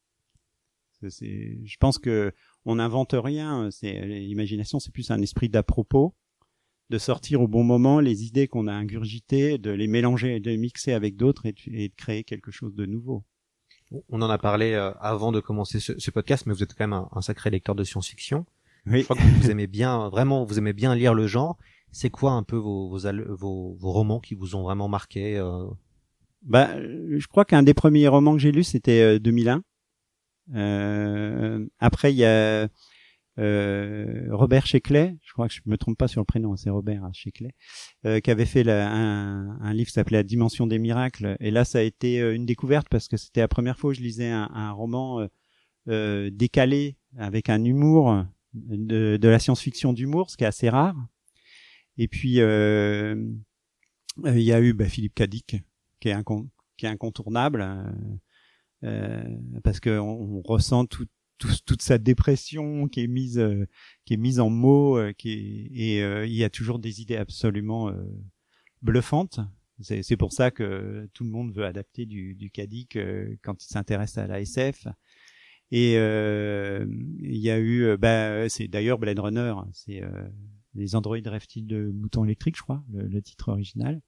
[1.02, 2.32] Je pense que
[2.64, 3.68] on n'invente rien.
[3.70, 6.14] C'est l'imagination, c'est plus un esprit d'à propos,
[6.88, 10.56] de sortir au bon moment les idées qu'on a ingurgitées, de les mélanger, de les
[10.56, 13.22] mixer avec d'autres et de créer quelque chose de nouveau.
[14.10, 16.84] On en a parlé euh, avant de commencer ce, ce podcast, mais vous êtes quand
[16.84, 18.44] même un, un sacré lecteur de science-fiction.
[18.86, 19.00] Oui.
[19.00, 21.56] Je crois que vous aimez bien, vraiment, vous aimez bien lire le genre.
[21.90, 22.98] C'est quoi un peu vos, vos,
[23.28, 25.64] vos, vos romans qui vous ont vraiment marqué euh,
[26.42, 29.62] Bah, euh, je crois qu'un des premiers romans que j'ai lu, c'était euh, 2001.
[30.54, 32.68] Euh, après, il y a euh,
[33.38, 37.10] Robert Sheckley, je crois que je me trompe pas sur le prénom, c'est Robert hein,
[37.12, 37.54] Sheckley,
[38.04, 41.36] euh, qui avait fait un, un livre s'appelait La Dimension des miracles.
[41.40, 43.94] Et là, ça a été euh, une découverte parce que c'était la première fois où
[43.94, 45.26] je lisais un, un roman euh,
[45.88, 48.24] euh, décalé avec un humour
[48.54, 50.96] de, de la science-fiction d'humour, ce qui est assez rare.
[51.96, 53.16] Et puis euh,
[54.24, 55.56] euh, il y a eu bah, Philippe Cadic,
[56.00, 57.82] qui est, incontournable euh,
[58.84, 61.06] euh, parce que on, on ressent tout,
[61.38, 63.66] tout- toute sa dépression qui est mise euh,
[64.04, 67.00] qui est mise en mots euh, qui est, et euh, il y a toujours des
[67.02, 67.94] idées absolument euh,
[68.82, 69.40] bluffantes.
[69.80, 73.62] C'est c'est pour ça que tout le monde veut adapter du, du Cadic euh, quand
[73.64, 74.88] il s'intéresse à la SF
[75.70, 76.86] et euh,
[77.20, 80.02] il y a eu bah, c'est d'ailleurs Blade Runner c'est
[80.74, 84.00] les androïdes rêvent-ils de moutons électriques je crois le, le titre original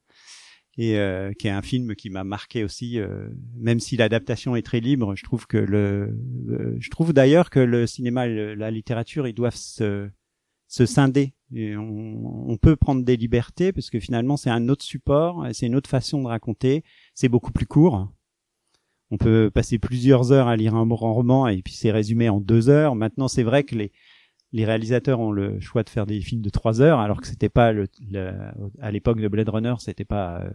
[0.79, 4.63] et euh, qui est un film qui m'a marqué aussi euh, même si l'adaptation est
[4.63, 6.17] très libre je trouve que le
[6.49, 10.09] euh, je trouve d'ailleurs que le cinéma la littérature ils doivent se
[10.69, 11.35] se scinder.
[11.53, 15.75] On, on peut prendre des libertés parce que finalement c'est un autre support c'est une
[15.75, 18.13] autre façon de raconter c'est beaucoup plus court.
[19.11, 22.69] On peut passer plusieurs heures à lire un roman et puis c'est résumé en deux
[22.69, 22.95] heures.
[22.95, 23.91] Maintenant c'est vrai que les
[24.53, 27.49] les réalisateurs ont le choix de faire des films de trois heures, alors que c'était
[27.49, 28.33] pas le, le-
[28.81, 30.51] à l'époque de Blade Runner, c'était pas, euh,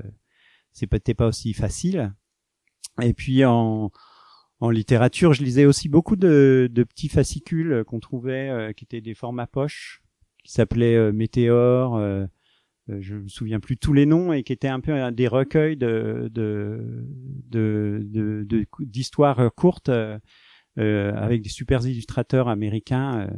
[0.73, 2.13] c'était pas aussi facile.
[3.01, 3.91] Et puis en,
[4.59, 9.01] en littérature, je lisais aussi beaucoup de, de petits fascicules qu'on trouvait, euh, qui étaient
[9.01, 10.01] des formats poches,
[10.43, 11.97] qui s'appelaient euh, Météor.
[11.97, 12.25] euh,
[12.89, 15.27] euh, je me souviens plus tous les noms et qui étaient un peu euh, des
[15.27, 17.05] recueils de de
[17.49, 20.19] de de- de- d'histoires courtes euh,
[20.77, 23.29] avec des super illustrateurs américains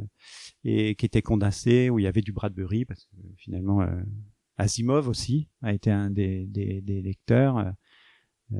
[0.69, 3.87] et qui étaient condensés où il y avait du Bradbury parce que finalement euh,
[4.57, 7.71] Asimov aussi a été un des des, des lecteurs euh,
[8.51, 8.57] euh,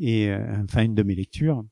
[0.00, 1.64] et euh, enfin une de mes lectures.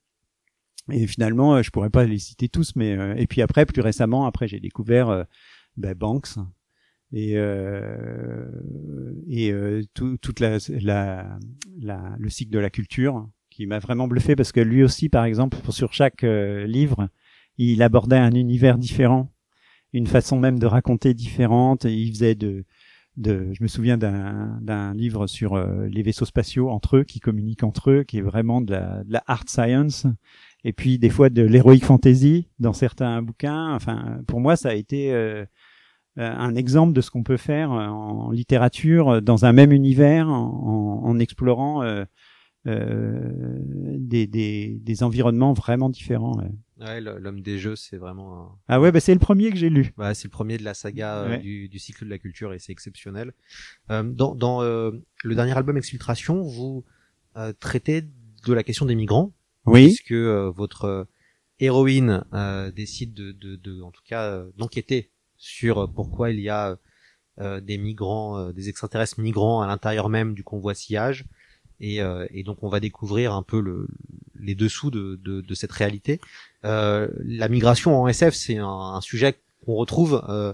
[0.91, 3.83] Et finalement euh, je pourrais pas les citer tous mais euh, et puis après plus
[3.83, 5.25] récemment après j'ai découvert
[5.77, 6.39] ben, Banks.
[7.13, 7.35] Et
[9.29, 9.53] et
[9.95, 11.39] tout, toute la, la,
[11.79, 15.25] la le cycle de la culture qui m'a vraiment bluffé parce que lui aussi par
[15.25, 17.09] exemple pour sur chaque livre
[17.59, 19.33] il abordait un univers différent
[19.97, 21.85] une façon même de raconter différente.
[21.85, 22.65] Et il faisait de
[23.17, 27.65] de je me souviens d'un livre sur euh, les vaisseaux spatiaux entre eux qui communiquent
[27.65, 30.07] entre eux qui est vraiment de la, de la art science.
[30.65, 33.75] Et puis des fois de l'heroic fantasy dans certains bouquins.
[33.75, 35.47] Enfin pour moi ça a été euh,
[36.19, 40.29] euh, un exemple de ce qu'on peut faire euh, en littérature dans un même univers
[40.29, 42.05] en, en explorant euh,
[42.67, 43.31] euh,
[43.99, 46.37] des, des, des environnements vraiment différents.
[46.79, 48.59] Ouais, l'homme des jeux, c'est vraiment un...
[48.69, 49.95] Ah ouais, bah c'est le premier que j'ai lu.
[49.97, 52.59] Ouais, c'est le premier de la saga euh, du, du cycle de la culture et
[52.59, 53.33] c'est exceptionnel.
[53.91, 54.91] Euh, dans dans euh,
[55.25, 56.85] le dernier album Exfiltration, vous
[57.37, 59.33] euh, traitez de la question des migrants,
[59.65, 59.87] Oui.
[59.87, 61.09] puisque euh, votre
[61.61, 66.51] héroïne euh, décide de, de, de, en tout cas, euh, d'enquêter sur pourquoi il y
[66.51, 66.79] a
[67.41, 71.25] euh, des migrants, euh, des extraterrestres migrants à l'intérieur même du convoi sillage.
[71.81, 73.87] Et, euh, et donc on va découvrir un peu le,
[74.41, 76.21] les dessous de, de, de cette réalité.
[76.65, 80.25] Euh, la migration en SF, c'est un, un sujet qu'on retrouve.
[80.29, 80.53] Euh,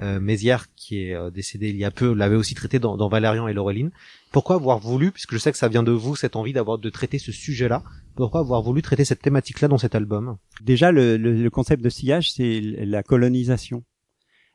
[0.00, 3.08] euh, Mézières, qui est euh, décédé il y a peu, l'avait aussi traité dans, dans
[3.08, 3.90] Valérian et Laureline.
[4.32, 6.90] Pourquoi avoir voulu, puisque je sais que ça vient de vous, cette envie d'avoir de
[6.90, 7.84] traiter ce sujet-là,
[8.16, 10.38] pourquoi avoir voulu traiter cette thématique-là dans cet album?
[10.62, 13.84] Déjà, le, le, le concept de sillage, c'est la colonisation.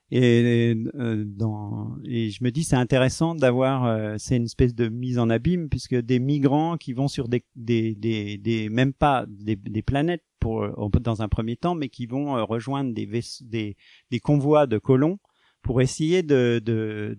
[0.09, 4.87] Et, euh, dans, et je me dis c'est intéressant d'avoir euh, c'est une espèce de
[4.87, 9.25] mise en abîme puisque des migrants qui vont sur des des des, des même pas
[9.27, 13.05] des, des planètes pour euh, dans un premier temps mais qui vont rejoindre des
[13.41, 13.75] des
[14.09, 15.19] des convois de colons
[15.61, 17.17] pour essayer de de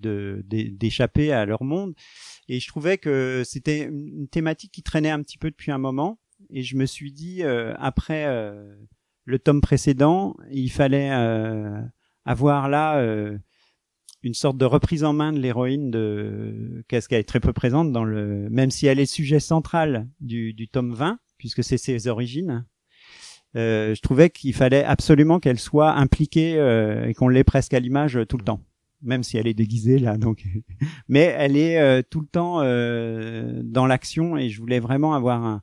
[0.49, 1.95] d'échapper de, à leur monde.
[2.49, 6.19] Et je trouvais que c'était une thématique qui traînait un petit peu depuis un moment.
[6.49, 8.25] Et je me suis dit euh, après
[9.25, 11.11] le tome précédent il fallait
[12.29, 13.39] avoir là euh,
[14.23, 18.05] une sorte de reprise en main de l'héroïne de qu'elle est très peu présente dans
[18.05, 22.67] le même si elle est sujet central du, du tome 20 puisque c'est ses origines
[23.57, 27.81] euh, je trouvais qu'il fallait absolument qu'elle soit impliquée euh, et qu'on l'ait presque à
[27.81, 28.61] l'image tout le temps.
[29.01, 30.45] Même si elle est déguisée là donc.
[31.09, 35.43] Mais elle est euh, tout le temps euh, dans l'action et je voulais vraiment avoir
[35.43, 35.63] un,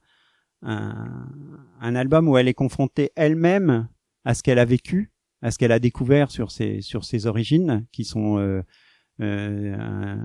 [0.64, 1.30] un,
[1.80, 3.88] un album où elle est confrontée elle-même
[4.24, 5.12] à ce qu'elle a vécu
[5.46, 8.64] à ce qu'elle a découvert sur ses sur ses origines qui sont euh,
[9.22, 10.18] euh,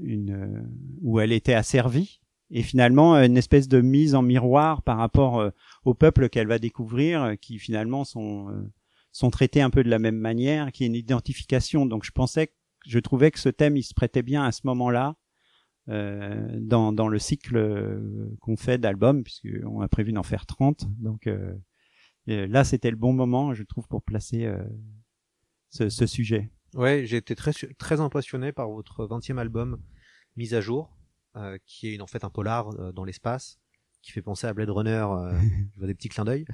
[0.00, 0.62] une euh,
[1.00, 2.20] où elle était asservie.
[2.52, 5.50] Et finalement une espèce de mise en miroir par rapport euh,
[5.84, 8.72] au peuple qu'elle va découvrir euh, qui finalement sont euh,
[9.10, 11.84] sont traités un peu de la même manière qui est une identification.
[11.84, 12.52] Donc je pensais
[12.86, 15.16] je trouvais que ce thème il se prêtait bien à ce moment-là
[15.88, 17.58] dans dans le cycle
[18.40, 21.28] qu'on fait d'albums puisqu'on a prévu d'en faire 30 donc
[22.26, 24.62] et là, c'était le bon moment, je trouve, pour placer euh,
[25.70, 26.50] ce, ce, sujet.
[26.74, 29.78] Ouais, j'ai été très très impressionné par votre 20e album
[30.36, 30.96] Mise à jour,
[31.36, 33.58] euh, qui est une, en fait un polar euh, dans l'espace,
[34.00, 35.06] qui fait penser à Blade Runner.
[35.10, 35.38] Euh,
[35.74, 36.46] je vois des petits clins d'œil.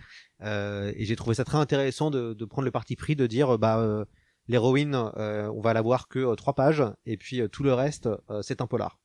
[0.42, 3.57] Euh, et j'ai trouvé ça très intéressant de, de, prendre le parti pris de dire,
[3.59, 4.04] bah,
[4.48, 8.09] l'héroïne, on va la voir que trois pages, et puis tout le reste,
[8.42, 8.98] c'est un polar,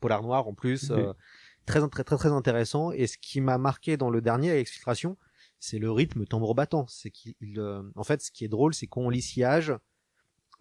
[0.00, 0.92] polar noir en plus.
[1.66, 5.16] très très très très intéressant et ce qui m'a marqué dans le dernier Exfiltration
[5.60, 6.86] c'est le rythme tambour battant.
[6.88, 9.72] C'est qu'il, euh, en fait, ce qui est drôle, c'est qu'on lit sillage,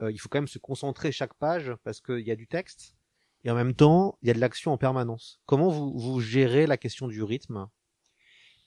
[0.01, 2.95] euh, il faut quand même se concentrer chaque page parce qu'il y a du texte
[3.43, 5.41] et en même temps, il y a de l'action en permanence.
[5.45, 7.67] Comment vous, vous gérez la question du rythme?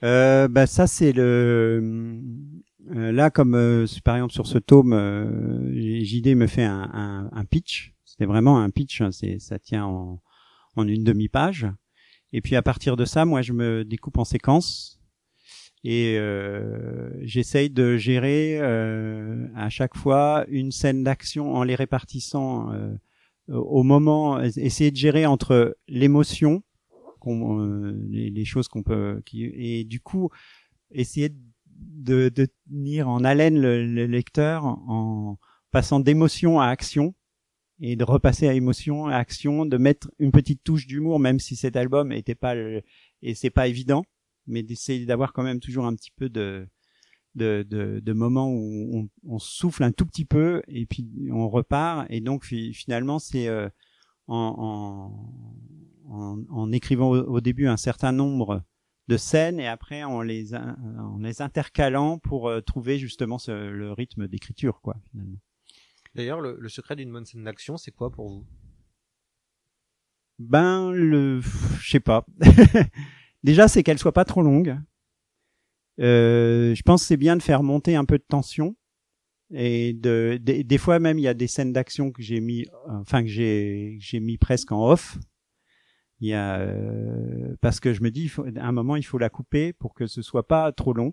[0.04, 2.20] Euh, bah ça c'est le
[2.90, 7.30] euh, là comme euh, par exemple sur ce tome euh, JD me fait un, un,
[7.32, 10.20] un pitch c'était vraiment un pitch hein, c'est ça tient en,
[10.74, 11.68] en une demi page
[12.32, 15.00] et puis à partir de ça moi je me découpe en séquences
[15.84, 22.72] et euh, j'essaye de gérer euh, à chaque fois une scène d'action en les répartissant
[22.72, 22.94] euh,
[23.48, 26.62] au moment essayer de gérer entre l'émotion
[27.26, 30.30] euh, les, les, choses qu'on peut qui, et du coup
[30.92, 31.30] essayer
[31.66, 35.38] de, de tenir en haleine le, le lecteur en
[35.70, 37.14] passant d'émotion à action
[37.80, 41.56] et de repasser à émotion à action de mettre une petite touche d'humour même si
[41.56, 42.82] cet album était pas le,
[43.22, 44.04] et c'est pas évident
[44.46, 46.68] mais d'essayer d'avoir quand même toujours un petit peu de
[47.34, 51.48] de, de, de moments où on, on, souffle un tout petit peu et puis on
[51.48, 52.06] repart.
[52.10, 53.68] Et donc finalement c'est euh,
[54.26, 55.16] en,
[56.08, 58.62] en, en, écrivant au, début un certain nombre
[59.08, 63.92] de scènes et après en les en les intercalant pour euh, trouver justement ce, le
[63.92, 65.38] rythme d'écriture quoi finalement.
[66.14, 68.46] D'ailleurs le, le secret d'une bonne scène d'action c'est quoi pour vous?
[70.38, 72.26] Ben le je sais pas
[73.44, 74.78] Déjà, c'est qu'elle soit pas trop longue.
[76.00, 78.76] Euh, je pense c'est bien de faire monter un peu de tension.
[79.54, 82.66] Et de, de des fois même, il y a des scènes d'action que j'ai mis,
[82.86, 85.18] enfin que j'ai j'ai mis presque en off.
[86.20, 89.28] Il y a euh, parce que je me dis, à un moment, il faut la
[89.28, 91.12] couper pour que ce soit pas trop long.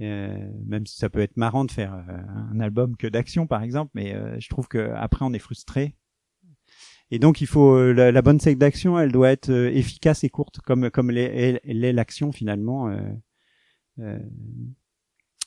[0.00, 3.62] Euh, même si ça peut être marrant de faire euh, un album que d'action, par
[3.62, 5.96] exemple, mais euh, je trouve que après on est frustré
[7.10, 10.24] et donc il faut euh, la, la, bonne scène d'action, elle doit être euh, efficace
[10.24, 11.60] et courte, comme comme l'est
[11.92, 13.00] l'action finalement euh,
[14.00, 14.18] euh,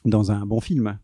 [0.06, 1.00] dans un bon film.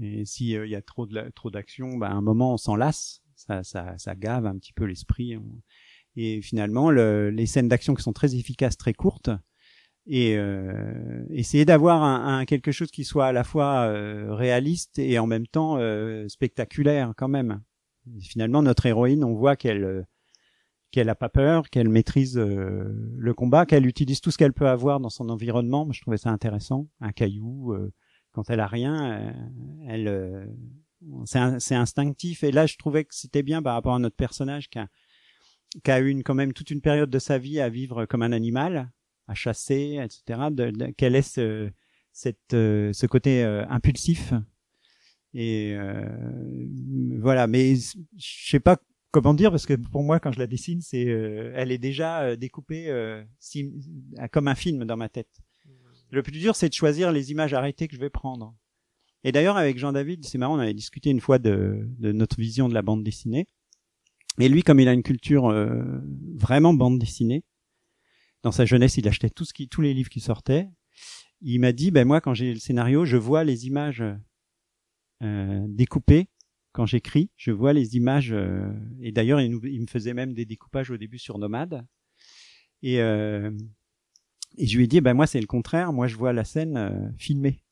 [0.00, 2.76] Et s'il il y a trop de trop d'action, bah, à un moment on s'en
[2.76, 5.36] lasse, ça, ça, ça gave un petit peu l'esprit.
[6.16, 9.30] Et finalement, le, les scènes d'action qui sont très efficaces, très courtes,
[10.08, 14.98] et euh, essayer d'avoir un, un, quelque chose qui soit à la fois euh, réaliste
[14.98, 17.60] et en même temps euh, spectaculaire quand même
[18.20, 20.02] finalement, notre héroïne, on voit qu'elle euh,
[20.90, 22.84] qu'elle a pas peur, qu'elle maîtrise euh,
[23.16, 25.86] le combat, qu'elle utilise tout ce qu'elle peut avoir dans son environnement.
[25.92, 26.88] Je trouvais ça intéressant.
[27.00, 27.92] Un caillou, euh,
[28.32, 29.34] quand elle a rien,
[29.86, 30.48] elle,
[31.26, 32.42] c'est instinctif.
[32.42, 34.88] Et là, je trouvais que c'était bien par rapport à notre personnage qu'un
[35.84, 38.22] qui a eu une, quand même toute une période de sa vie à vivre comme
[38.22, 38.90] un animal,
[39.26, 40.48] à chasser, etc.
[40.50, 41.70] De, de- quel est ce,
[42.12, 44.32] cette, ce côté impulsif
[45.40, 46.04] et euh,
[47.20, 47.46] voilà.
[47.46, 48.76] Mais je sais pas
[49.12, 52.22] comment dire parce que pour moi, quand je la dessine, c'est, euh, elle est déjà
[52.22, 53.22] euh, découpée euh,
[54.32, 55.30] comme un film dans ma tête.
[56.10, 58.56] Le plus dur, c'est de choisir les images arrêtées que je vais prendre.
[59.22, 62.68] Et d'ailleurs, avec Jean-David, c'est marrant, on avait discuté une fois de, de notre vision
[62.68, 63.46] de la bande dessinée.
[64.40, 66.00] Et lui, comme il a une culture euh,
[66.34, 67.44] vraiment bande dessinée,
[68.42, 70.68] dans sa jeunesse, il achetait tout ce qui, tous les livres qui sortaient.
[71.40, 74.02] Il m'a dit, ben moi, quand j'ai le scénario, je vois les images
[75.22, 76.28] euh, découpées.
[76.72, 78.32] Quand j'écris, je vois les images.
[78.32, 81.84] euh, et d'ailleurs, il, il me faisait même des découpages au début sur Nomade.
[82.82, 83.50] Et, euh,
[84.56, 85.92] et je lui ai dit, ben moi, c'est le contraire.
[85.92, 87.62] Moi, je vois la scène euh, filmée.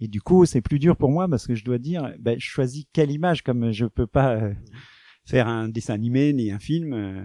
[0.00, 2.44] Et du coup, c'est plus dur pour moi parce que je dois dire, ben, je
[2.44, 4.54] choisis quelle image, comme je peux pas euh,
[5.24, 6.92] faire un dessin animé ni un film.
[6.92, 7.24] euh,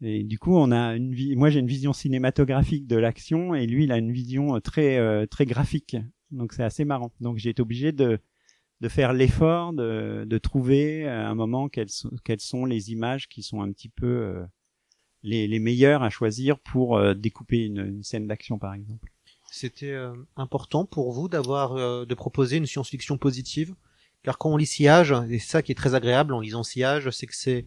[0.00, 1.36] et du coup, on a une vie.
[1.36, 5.26] Moi, j'ai une vision cinématographique de l'action, et lui, il a une vision très euh,
[5.26, 5.96] très graphique.
[6.30, 7.12] Donc, c'est assez marrant.
[7.20, 8.18] Donc, j'ai été obligé de
[8.80, 13.28] de faire l'effort de de trouver à un moment quelles sont quelles sont les images
[13.28, 14.42] qui sont un petit peu euh,
[15.22, 19.10] les les meilleures à choisir pour euh, découper une, une scène d'action, par exemple.
[19.50, 23.74] C'était euh, important pour vous d'avoir euh, de proposer une science-fiction positive,
[24.22, 27.26] car quand on lit Sillage, et ça qui est très agréable en lisant Sillage, c'est
[27.26, 27.66] que c'est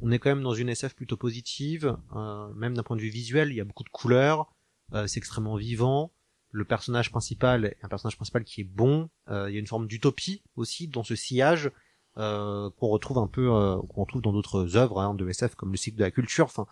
[0.00, 3.08] on est quand même dans une SF plutôt positive, euh, même d'un point de vue
[3.08, 4.54] visuel, il y a beaucoup de couleurs,
[4.92, 6.12] euh, c'est extrêmement vivant.
[6.54, 9.10] Le personnage principal est un personnage principal qui est bon.
[9.28, 11.70] euh, il y a une forme d'utopie aussi dans ce sillage
[12.16, 15.72] euh, qu'on retrouve un peu, euh, qu'on retrouve dans d'autres œuvres hein, de SF comme
[15.72, 16.44] le cycle de la culture.
[16.44, 16.66] Enfin,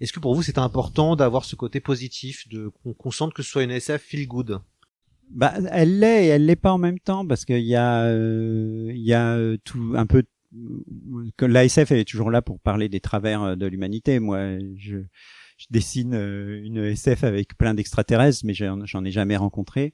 [0.00, 3.44] est-ce que pour vous c'est important d'avoir ce côté positif, de qu'on qu'on sente que
[3.44, 4.60] ce soit une SF feel good?
[5.30, 8.90] Bah, elle l'est et elle l'est pas en même temps parce qu'il y a, euh,
[8.90, 10.24] il y a euh, tout un peu
[11.36, 14.18] que elle est toujours là pour parler des travers euh, de l'humanité.
[14.20, 14.98] Moi, je,
[15.58, 19.92] je dessine euh, une SF avec plein d'extraterrestres, mais j'en ai jamais rencontré.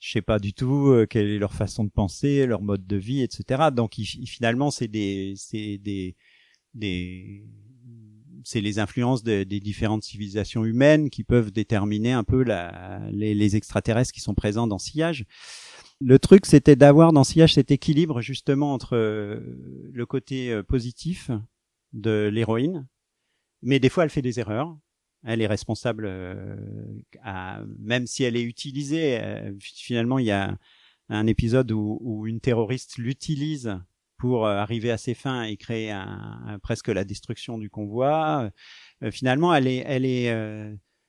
[0.00, 2.96] Je sais pas du tout euh, quelle est leur façon de penser, leur mode de
[2.96, 3.70] vie, etc.
[3.74, 3.94] Donc,
[4.26, 6.16] finalement, c'est des, c'est des,
[6.74, 7.44] des,
[8.44, 13.34] c'est les influences de- des différentes civilisations humaines qui peuvent déterminer un peu la, les,
[13.34, 15.24] les extraterrestres qui sont présents dans Sillage.
[16.00, 19.40] Le truc, c'était d'avoir dans Sillage cet équilibre justement entre euh,
[19.92, 21.30] le côté positif
[21.94, 22.86] de l'héroïne,
[23.62, 24.76] mais des fois elle fait des erreurs.
[25.26, 26.56] Elle est responsable, euh,
[27.80, 29.20] même si elle est utilisée.
[29.20, 30.56] euh, finalement, il y a
[31.08, 33.76] un épisode où, une terroriste l'utilise
[34.18, 35.92] pour euh, arriver à ses fins et créer
[36.62, 38.50] presque la destruction du convoi.
[39.10, 40.32] Finalement, elle est, elle est,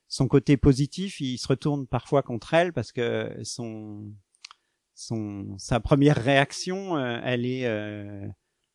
[0.08, 4.12] son côté positif, il se retourne parfois contre elle parce que son,
[4.96, 7.62] son, sa première réaction, elle est,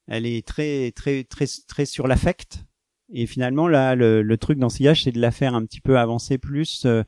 [0.06, 2.64] elle est très, très, très, très sur l'affect.
[3.12, 5.98] Et finalement, là, le, le truc dans Sillage, c'est de la faire un petit peu
[5.98, 7.02] avancer plus, euh,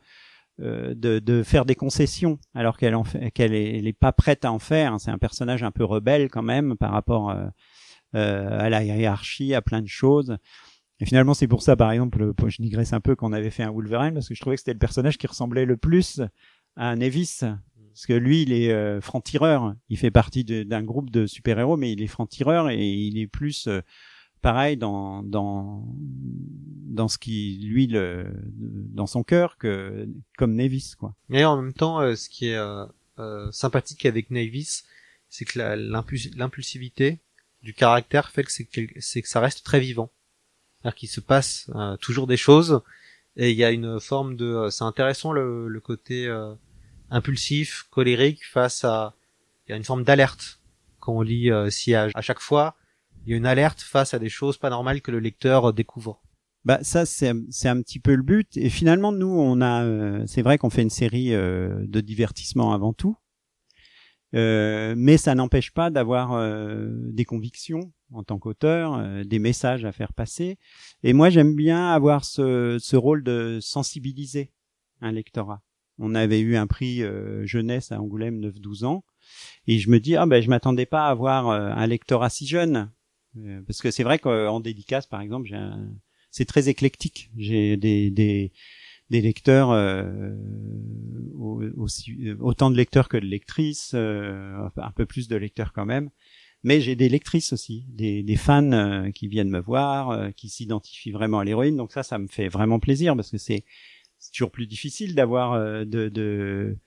[0.60, 2.96] euh, de, de faire des concessions, alors qu'elle
[3.34, 5.00] qu'elle est, est pas prête à en faire.
[5.00, 7.46] C'est un personnage un peu rebelle quand même par rapport euh,
[8.14, 10.36] euh, à la hiérarchie, à plein de choses.
[11.00, 13.72] Et finalement, c'est pour ça, par exemple, je digresse un peu qu'on avait fait un
[13.72, 16.20] Wolverine parce que je trouvais que c'était le personnage qui ressemblait le plus
[16.76, 17.40] à Nevis.
[17.40, 19.74] Parce que lui, il est euh, franc-tireur.
[19.88, 23.68] Il fait partie d'un groupe de super-héros, mais il est franc-tireur et il est plus
[23.68, 23.80] euh,
[24.44, 25.83] pareil dans dans
[26.94, 28.30] dans ce qui lui le
[28.92, 31.14] dans son cœur que comme Nevis quoi.
[31.30, 32.85] Mais en même temps, euh, ce qui est euh,
[33.18, 34.85] euh, sympathique avec Navis,
[35.30, 37.20] c'est que l'impulsivité
[37.62, 38.68] du caractère fait que c'est
[39.00, 40.11] c'est que ça reste très vivant.
[40.76, 42.83] C'est-à-dire qu'il se passe euh, toujours des choses
[43.37, 44.68] et il y a une forme de.
[44.70, 46.28] c'est intéressant le, le côté
[47.11, 49.14] impulsif, colérique face à.
[49.66, 50.61] Il y a une forme d'alerte
[51.00, 52.12] quand on lit Sillage.
[52.14, 52.76] À chaque fois,
[53.24, 55.72] il y a une alerte face à des choses pas normales que le lecteur euh,
[55.72, 56.22] découvre.
[56.64, 60.24] Bah ça c'est c'est un petit peu le but et finalement nous on a euh,
[60.26, 63.18] c'est vrai qu'on fait une série euh, de divertissement avant tout.
[64.34, 69.84] Euh, mais ça n'empêche pas d'avoir euh, des convictions en tant qu'auteur, euh, des messages
[69.84, 70.58] à faire passer.
[71.02, 74.50] Et moi, j'aime bien avoir ce, ce rôle de sensibiliser
[75.00, 75.62] un lectorat.
[75.98, 77.02] On avait eu un prix
[77.44, 79.04] jeunesse à Angoulême 9-12 ans,
[79.68, 82.90] et je me dis ah ben je m'attendais pas à avoir un lectorat si jeune,
[83.66, 85.89] parce que c'est vrai qu'en dédicace par exemple, j'ai un...
[86.30, 87.30] c'est très éclectique.
[87.37, 88.53] J'ai des, des
[89.11, 90.35] des lecteurs euh,
[91.35, 95.72] au- aussi euh, autant de lecteurs que de lectrices, euh, un peu plus de lecteurs
[95.72, 96.11] quand même.
[96.62, 100.49] Mais j'ai des lectrices aussi, des, des fans euh, qui viennent me voir, euh, qui
[100.49, 101.76] s'identifient vraiment à l'héroïne.
[101.76, 103.64] Donc ça, ça me fait vraiment plaisir parce que c'est
[104.35, 106.78] toujours plus difficile d'avoir euh, de, de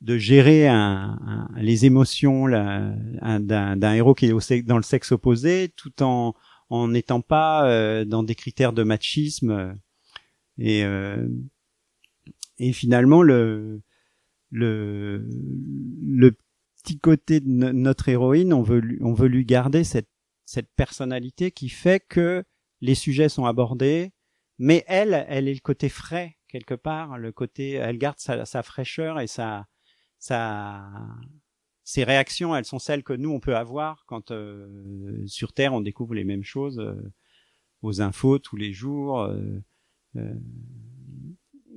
[0.00, 5.70] de gérer un, un- les émotions d'un héros qui est au dans le sexe opposé,
[5.76, 6.34] tout en
[6.70, 9.76] en n'étant pas euh, dans des critères de machisme
[10.58, 11.26] et euh,
[12.58, 13.82] et finalement le
[14.50, 15.28] le
[16.02, 16.36] le
[16.82, 20.08] petit côté de no- notre héroïne on veut lui, on veut lui garder cette
[20.46, 22.44] cette personnalité qui fait que
[22.80, 24.12] les sujets sont abordés
[24.58, 28.62] mais elle elle est le côté frais quelque part le côté elle garde sa, sa
[28.62, 29.66] fraîcheur et sa
[30.24, 30.82] sa
[31.82, 35.82] ses réactions elles sont celles que nous on peut avoir quand euh, sur terre on
[35.82, 37.12] découvre les mêmes choses euh,
[37.82, 39.62] aux infos tous les jours euh,
[40.16, 40.34] euh,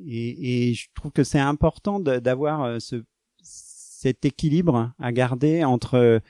[0.05, 3.03] et, et je trouve que c'est important d'avoir euh, ce
[3.41, 6.21] cet équilibre à garder entre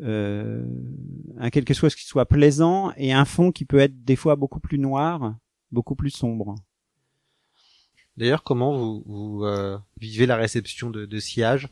[0.00, 0.64] euh,
[1.36, 4.60] un quelque chose qui soit plaisant et un fond qui peut être des fois beaucoup
[4.60, 5.34] plus noir,
[5.72, 6.54] beaucoup plus sombre.
[8.16, 11.68] D'ailleurs, comment vous, vous euh, vivez la réception de, de Sillage?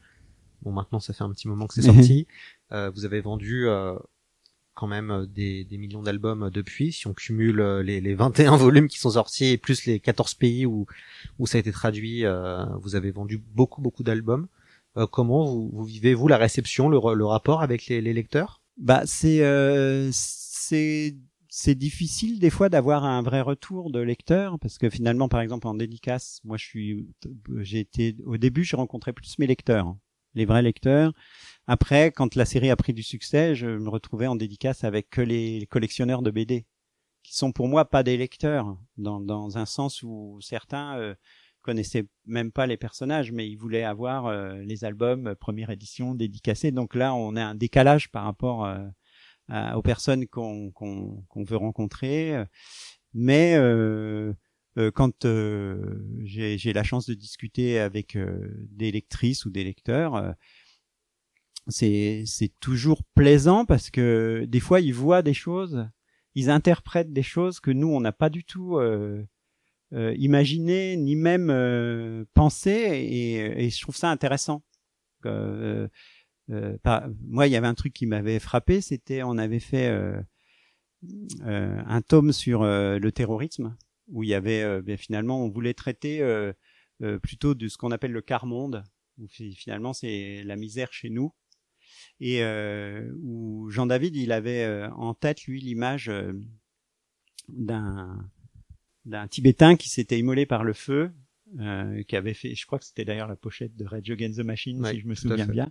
[0.63, 2.27] Bon, maintenant, ça fait un petit moment que c'est sorti.
[2.73, 3.97] Euh, vous avez vendu euh,
[4.75, 6.93] quand même euh, des, des millions d'albums depuis.
[6.93, 10.67] Si on cumule les, les 21 volumes qui sont sortis et plus les 14 pays
[10.67, 10.87] où,
[11.39, 14.49] où ça a été traduit, euh, vous avez vendu beaucoup, beaucoup d'albums.
[14.97, 18.63] Euh, comment vous, vous vivez, vous, la réception, le, rapport avec les, les lecteurs?
[18.77, 21.17] Bah c'est euh, c'est
[21.61, 25.67] c'est difficile des fois d'avoir un vrai retour de lecteur parce que finalement par exemple
[25.67, 27.09] en dédicace, moi je suis
[27.57, 29.97] j'ai été au début j'ai rencontré plus mes lecteurs,
[30.35, 31.13] les vrais lecteurs.
[31.67, 35.21] Après quand la série a pris du succès, je me retrouvais en dédicace avec que
[35.21, 36.65] les collectionneurs de BD
[37.25, 41.15] qui sont pour moi pas des lecteurs dans dans un sens où certains euh,
[41.69, 46.15] connaissaient même pas les personnages, mais ils voulaient avoir euh, les albums euh, première édition
[46.15, 46.71] dédicacés.
[46.71, 48.79] Donc là, on a un décalage par rapport euh,
[49.51, 52.45] aux personnes qu'on qu'on qu'on veut rencontrer.
[53.15, 54.33] Mais euh,
[54.79, 58.17] euh, quand euh, j'ai la chance de discuter avec
[58.71, 60.35] des lectrices ou des lecteurs,
[61.69, 65.89] c'est c'est toujours plaisant parce que des fois ils voient des choses,
[66.35, 69.27] ils interprètent des choses que nous on n'a pas du tout euh,
[69.95, 74.63] euh, imaginé ni même euh, pensé et, et je trouve ça intéressant.
[76.51, 79.89] Euh, par- moi, il y avait un truc qui m'avait frappé, c'était on avait fait
[79.89, 80.21] euh,
[81.43, 83.77] euh, un tome sur euh, le terrorisme
[84.09, 86.53] où il y avait euh, ben, finalement on voulait traiter euh,
[87.03, 88.83] euh, plutôt de ce qu'on appelle le quart monde
[89.19, 91.33] où fi- finalement c'est la misère chez nous
[92.21, 96.33] et euh, où Jean David il avait euh, en tête lui l'image euh,
[97.49, 98.31] d'un
[99.05, 101.13] d'un Tibétain qui s'était immolé par le feu,
[101.61, 104.45] euh, qui avait fait, je crois que c'était d'ailleurs la pochette de Rage Against the
[104.45, 105.71] Machine, Ouais, si je me souviens bien.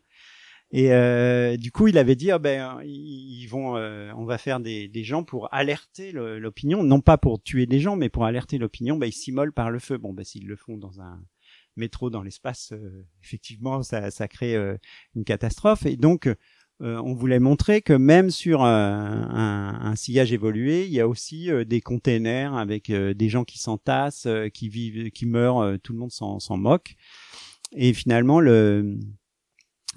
[0.71, 4.37] Et euh, du coup, il avait dit, ah ben, ils ils vont, euh, on va
[4.37, 8.09] faire des, des gens pour alerter le- l'opinion, non pas pour tuer des gens, mais
[8.09, 8.97] pour alerter l'opinion.
[8.97, 9.97] Ben, ils s'immolent par le feu.
[9.97, 11.23] Bon, ben, s'ils le font dans un
[11.77, 14.75] métro dans l'espace, euh, effectivement, ça, ça crée euh,
[15.15, 15.85] une catastrophe.
[15.85, 16.35] Et donc, euh,
[16.81, 21.49] on voulait montrer que même sur euh, un, un sillage évolué, il y a aussi
[21.49, 25.77] euh, des containers avec euh, des gens qui s'entassent, euh, qui vivent, qui meurent, euh,
[25.77, 26.95] tout le monde s'en moque.
[27.73, 28.97] Et finalement, le,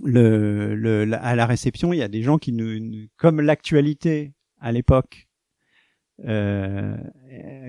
[0.03, 4.32] le, le, la- à la réception, il y a des gens qui nous, comme l'actualité
[4.61, 5.26] à l'époque,
[6.26, 6.99] euh,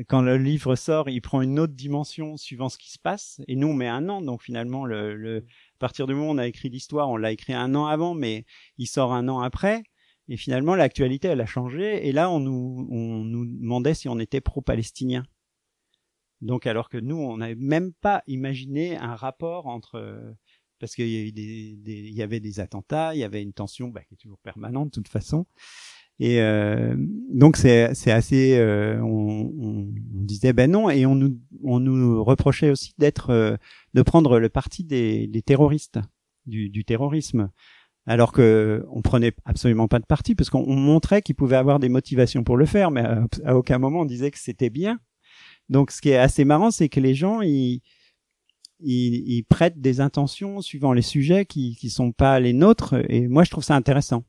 [0.10, 3.42] quand le livre sort, il prend une autre dimension suivant ce qui se passe.
[3.48, 6.34] Et nous, on met un an, donc finalement, le, le, à partir du moment où
[6.34, 8.46] on a écrit l'histoire, on l'a écrit un an avant, mais
[8.78, 9.84] il sort un an après.
[10.28, 12.08] Et finalement, l'actualité, elle a changé.
[12.08, 15.24] Et là, on nous, on nous demandait si on était pro-palestinien.
[16.42, 20.36] Donc, alors que nous, on n'avait même pas imaginé un rapport entre,
[20.82, 24.40] parce qu'il y, avait des attentats, il y avait une tension bah, qui est toujours
[24.40, 25.46] permanente de toute façon.
[26.20, 26.96] Et euh,
[27.30, 29.88] donc c'est c'est assez, euh, on, on,
[30.26, 33.56] disait ben non, et on nous on nous reprochait aussi d'être, euh,
[33.94, 36.00] de prendre le parti des, des terroristes,
[36.48, 37.50] du, du terrorisme,
[38.08, 41.80] alors que on prenait absolument pas de parti parce qu'on on montrait qu'ils pouvaient avoir
[41.80, 45.00] des motivations pour le faire, mais à, à aucun moment on disait que c'était bien.
[45.70, 47.82] Donc ce qui est assez marrant, c'est que les gens ils
[48.84, 53.28] ils, ils prêtent des intentions suivant les sujets qui qui sont pas les nôtres, et
[53.28, 54.24] moi je trouve ça intéressant.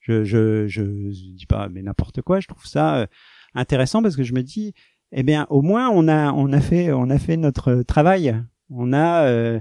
[0.00, 3.06] Je je je, dis pas mais n'importe quoi, je trouve ça euh,
[3.54, 4.74] intéressant parce que je me dis
[5.12, 8.36] eh bien au moins on a on a fait on a fait notre travail,
[8.70, 9.60] on a euh,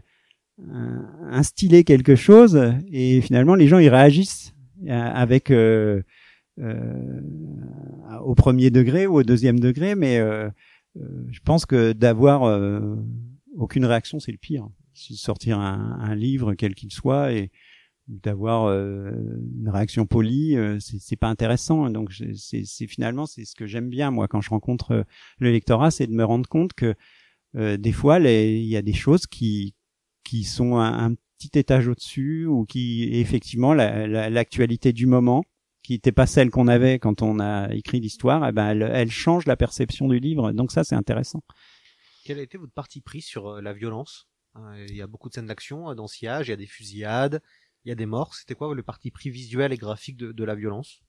[1.85, 2.59] quelque chose
[2.91, 4.53] et finalement les gens ils réagissent
[4.87, 6.01] euh, avec euh,
[6.59, 7.21] euh,
[8.23, 10.49] au premier degré ou au deuxième degré, mais euh,
[10.99, 12.43] euh, je pense que d'avoir
[13.57, 14.67] aucune réaction, c'est le pire.
[14.93, 17.51] Si sortir un, un livre, quel qu'il soit, et
[18.07, 19.11] d'avoir euh,
[19.59, 21.89] une réaction polie, euh, c'est pas intéressant.
[21.89, 25.03] Donc c'est finalement c'est ce que j'aime bien moi quand je rencontre euh,
[25.39, 26.95] le lectorat, c'est de me rendre compte que
[27.57, 29.75] euh, des fois il y a des choses qui
[30.23, 35.43] qui sont un, un petit étage au-dessus ou qui effectivement la- la- l'actualité du moment
[35.83, 39.11] qui n'était pas celle qu'on avait quand on a écrit l'histoire, eh ben elle, elle
[39.11, 40.51] change la perception du livre.
[40.51, 41.43] Donc ça, c'est intéressant.
[42.27, 44.27] Quel a été votre parti pris sur euh, la violence?
[44.57, 46.67] Euh, Il y a beaucoup de scènes d'action euh, dans Sillage, il y a des
[46.67, 47.41] fusillades,
[47.85, 48.35] il y a des morts.
[48.35, 50.99] C'était quoi le parti pris visuel et graphique de, la violence?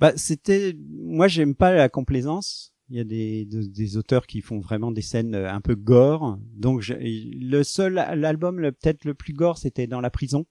[0.00, 2.74] Bah, c'était, moi, j'aime pas la complaisance.
[2.88, 5.76] Il y a des, de- des auteurs qui font vraiment des scènes euh, un peu
[5.76, 6.36] gore.
[6.54, 10.46] Donc, le seul, l'album, peut-être le plus gore, c'était dans la prison.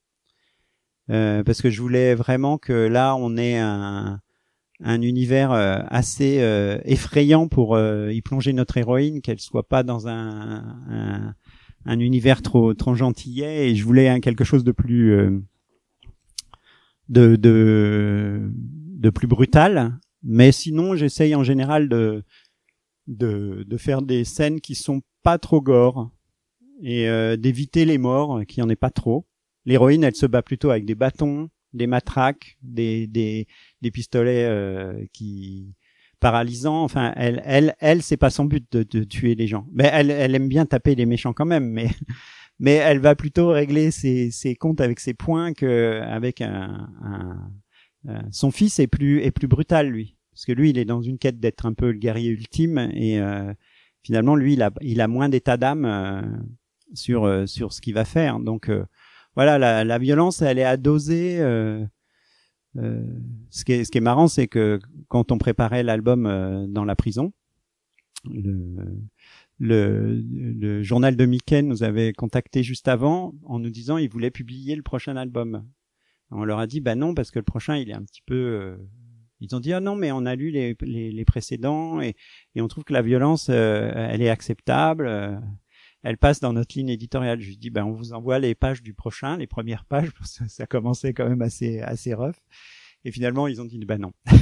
[1.08, 4.22] Parce que je voulais vraiment que là, on ait un,
[4.84, 9.82] un univers euh, assez euh, effrayant pour euh, y plonger notre héroïne, qu'elle soit pas
[9.82, 11.36] dans un, un,
[11.86, 13.70] un univers trop, trop gentillet.
[13.70, 15.40] Et je voulais un, quelque chose de plus, euh,
[17.08, 19.98] de, de, de plus brutal.
[20.22, 22.24] Mais sinon, j'essaye en général de,
[23.08, 26.12] de, de faire des scènes qui sont pas trop gore
[26.82, 29.26] et euh, d'éviter les morts, qui en est pas trop.
[29.66, 33.48] L'héroïne, elle se bat plutôt avec des bâtons, des matraques, des, des,
[33.84, 35.76] des pistolets euh, qui
[36.20, 36.84] paralysants.
[36.84, 39.68] Enfin, elle, elle, elle, c'est pas son but de, de tuer les gens.
[39.74, 41.70] Mais elle, elle aime bien taper les méchants quand même.
[41.70, 41.90] Mais,
[42.60, 47.52] mais elle va plutôt régler ses, ses comptes avec ses poings que avec un, un,
[48.10, 51.02] euh, son fils est plus est plus brutal lui parce que lui il est dans
[51.02, 53.54] une quête d'être un peu le guerrier ultime et euh,
[54.02, 56.22] finalement lui il a il a moins d'état d'âme euh,
[56.94, 58.70] sur euh, sur ce qu'il va faire donc
[59.36, 61.86] voilà la, la violence elle est à doser euh,
[62.78, 63.06] euh,
[63.50, 66.86] ce qui est ce qui est marrant c'est que quand on préparait l'album euh, dans
[66.86, 67.34] la prison
[68.30, 68.76] le,
[69.60, 74.32] le, le journal de Mickey nous avait contacté juste avant en nous disant il voulait
[74.32, 75.66] publier le prochain album.
[76.32, 78.36] On leur a dit bah non parce que le prochain il est un petit peu
[78.36, 78.78] euh,
[79.40, 82.16] ils ont dit ah non mais on a lu les, les, les précédents et,
[82.56, 85.38] et on trouve que la violence euh, elle est acceptable euh,
[86.04, 88.82] elle passe dans notre ligne éditoriale je lui dis bah on vous envoie les pages
[88.82, 92.36] du prochain les premières pages parce que ça commençait quand même assez assez rough
[93.06, 94.12] et finalement ils ont dit bah non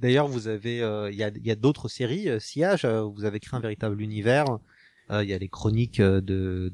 [0.00, 2.28] D'ailleurs, vous avez, euh, il y a, d'autres séries.
[2.28, 2.38] euh,
[2.84, 4.46] euh, vous avez créé un véritable univers.
[5.10, 6.20] Euh, Il y a les chroniques de,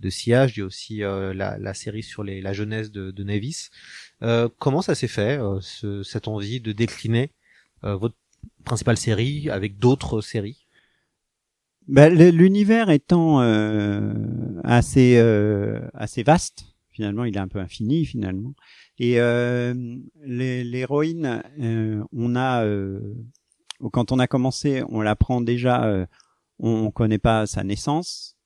[0.00, 3.68] de il y a aussi la, série sur la jeunesse de, de Nevis.
[4.58, 7.32] Comment ça s'est fait, ce- cette envie de décliner
[7.82, 8.16] votre
[8.64, 10.61] principale série avec d'autres séries?
[11.88, 14.12] Le- l'univers étant euh,
[14.64, 18.54] assez euh, assez vaste, finalement, il est un peu infini finalement.
[18.98, 19.74] Et euh,
[20.24, 23.00] l'héroïne, euh, on a euh,
[23.92, 26.06] quand on a commencé, on l'apprend déjà, euh,
[26.58, 28.36] on, on connaît pas sa naissance.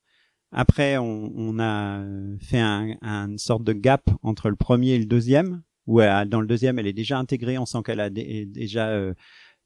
[0.52, 2.02] Après, on, a
[2.40, 6.28] fait un, un- une sorte de gap entre le premier et le deuxième, où elle-
[6.30, 7.58] dans le deuxième, elle est déjà intégrée.
[7.58, 8.96] On sent qu'elle a dé- déjà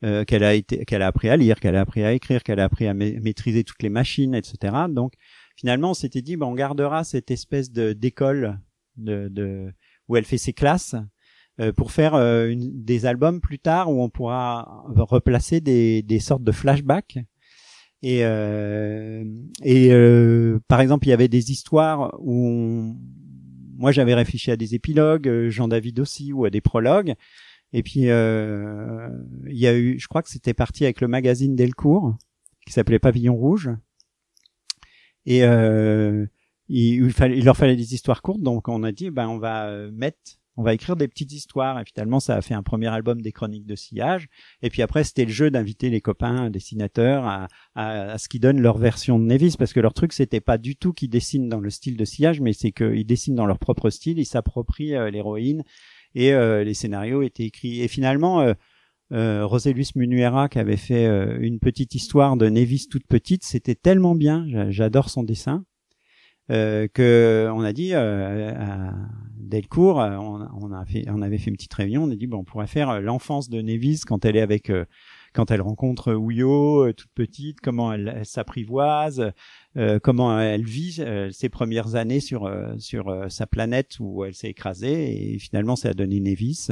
[0.05, 2.61] euh, qu'elle a été, qu'elle a appris à lire, qu'elle a appris à écrire, qu'elle
[2.61, 4.74] a appris à ma- maîtriser toutes les machines, etc.
[4.88, 5.12] Donc,
[5.57, 8.59] finalement, on s'était dit, ben, on gardera cette espèce de d'école
[8.96, 9.72] de, de
[10.09, 10.94] où elle fait ses classes
[11.61, 16.18] euh, pour faire euh, une, des albums plus tard où on pourra replacer des, des
[16.18, 17.18] sortes de flashbacks.
[18.03, 19.24] Et, euh,
[19.62, 22.96] et euh, par exemple, il y avait des histoires où on-
[23.76, 27.14] moi j'avais réfléchi à des épilogues, euh, Jean-David aussi, ou à des prologues.
[27.72, 29.08] Et puis euh,
[29.46, 32.16] il y a eu, je crois que c'était parti avec le magazine Delcourt
[32.66, 33.70] qui s'appelait Pavillon Rouge.
[35.26, 36.26] Et euh,
[36.68, 39.68] il, il, il leur fallait des histoires courtes, donc on a dit ben on va
[39.68, 40.18] euh, mettre,
[40.56, 41.78] on va écrire des petites histoires.
[41.78, 44.28] Et finalement ça a fait un premier album des chroniques de sillage.
[44.62, 47.46] Et puis après c'était le jeu d'inviter les copains dessinateurs à,
[47.76, 50.58] à, à ce qu'ils donnent leur version de Nevis, parce que leur truc c'était pas
[50.58, 53.60] du tout qu'ils dessinent dans le style de sillage, mais c'est qu'ils dessinent dans leur
[53.60, 55.62] propre style, ils s'approprient l'héroïne
[56.14, 57.80] et euh, les scénarios étaient écrits.
[57.82, 58.54] Et finalement, euh,
[59.12, 63.44] euh, José Luis Munuera, qui avait fait euh, une petite histoire de Nevis toute petite,
[63.44, 65.64] c'était tellement bien, j'a- j'adore son dessin,
[66.50, 68.94] euh, que on a dit euh, à
[69.38, 72.26] Delcourt, euh, on, on a fait, on avait fait une petite réunion, on a dit
[72.26, 74.70] bon, on pourrait faire l'enfance de Nevis quand elle est avec,
[75.32, 79.32] quand elle rencontre Ouyo, toute petite, comment elle, s'apprivoise,
[80.02, 84.34] comment elle vit euh, ses premières années sur euh, sur euh, sa planète où elle
[84.34, 86.68] s'est écrasée et finalement ça a donné Nevis.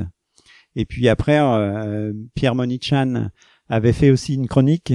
[0.77, 3.29] Et puis après euh, Pierre Monichan
[3.69, 4.93] avait fait aussi une chronique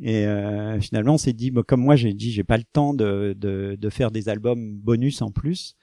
[0.00, 2.94] et euh, finalement on s'est dit bon, comme moi j'ai dit j'ai pas le temps
[2.94, 5.76] de, de de faire des albums bonus en plus.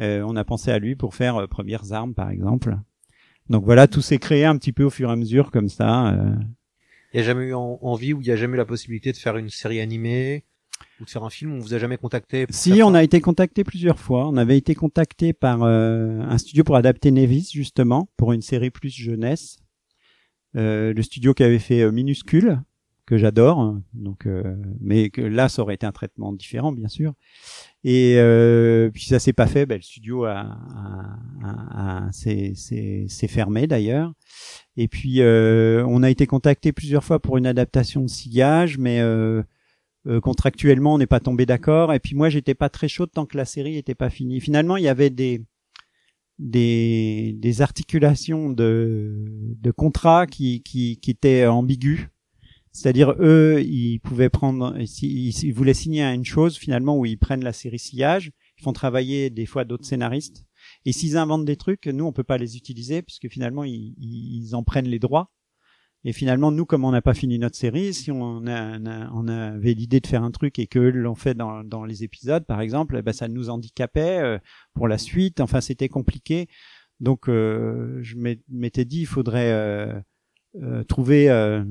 [0.00, 2.76] Euh, on a pensé à lui pour faire euh, Premières armes par exemple.
[3.48, 6.12] Donc voilà, tout s'est créé un petit peu au fur et à mesure comme ça.
[6.14, 6.34] euh.
[7.12, 9.12] Il y a jamais eu en- envie ou il y a jamais eu la possibilité
[9.12, 10.44] de faire une série animée
[11.00, 13.64] ou de faire un film On vous a jamais contacté Si, on a été contacté
[13.64, 14.28] plusieurs fois.
[14.28, 18.70] On avait été contacté par euh, un studio pour adapter Nevis, justement, pour une série
[18.70, 19.56] plus jeunesse.
[20.56, 22.60] Euh, le studio qui avait fait euh, Minuscule,
[23.06, 23.58] que j'adore.
[23.60, 23.82] hein.
[23.92, 27.12] Donc, euh, mais que là, ça aurait été un traitement différent, bien sûr.
[27.82, 29.66] Et euh, puis ça s'est pas fait.
[29.66, 32.54] Ben, le studio a, a, a- a- s'est-
[33.28, 34.12] fermé d'ailleurs.
[34.76, 39.00] Et puis euh, on a été contacté plusieurs fois pour une adaptation de Sillage, mais
[39.00, 39.42] euh,
[40.06, 41.92] euh, contractuellement on n'est pas tombé d'accord.
[41.92, 44.40] Et puis moi j'étais pas très chaude tant que la série était pas finie.
[44.40, 45.42] Finalement il y avait des
[46.38, 49.24] des, des articulations de,
[49.60, 52.08] de contrats qui, qui, qui étaient ambigus.
[52.72, 57.18] C'est-à-dire eux, ils pouvaient prendre, ils, ils voulaient signer à une chose finalement où ils
[57.18, 60.44] prennent la série sillage, ils font travailler des fois d'autres scénaristes.
[60.84, 64.56] Et s'ils inventent des trucs, nous on peut pas les utiliser puisque finalement ils, ils
[64.56, 65.30] en prennent les droits.
[66.06, 68.78] Et finalement, nous, comme on n'a pas fini notre série, si on, a,
[69.12, 72.44] on, avait l'idée de faire un truc et que l'ont fait dans, dans les épisodes,
[72.44, 74.38] par exemple, eh ben, ça nous handicapait euh,
[74.74, 75.40] pour la suite.
[75.40, 76.46] Enfin, c'était compliqué.
[77.00, 78.16] Donc, euh, je
[78.48, 79.98] m'étais dit, il faudrait euh,
[80.62, 81.64] euh, trouver euh,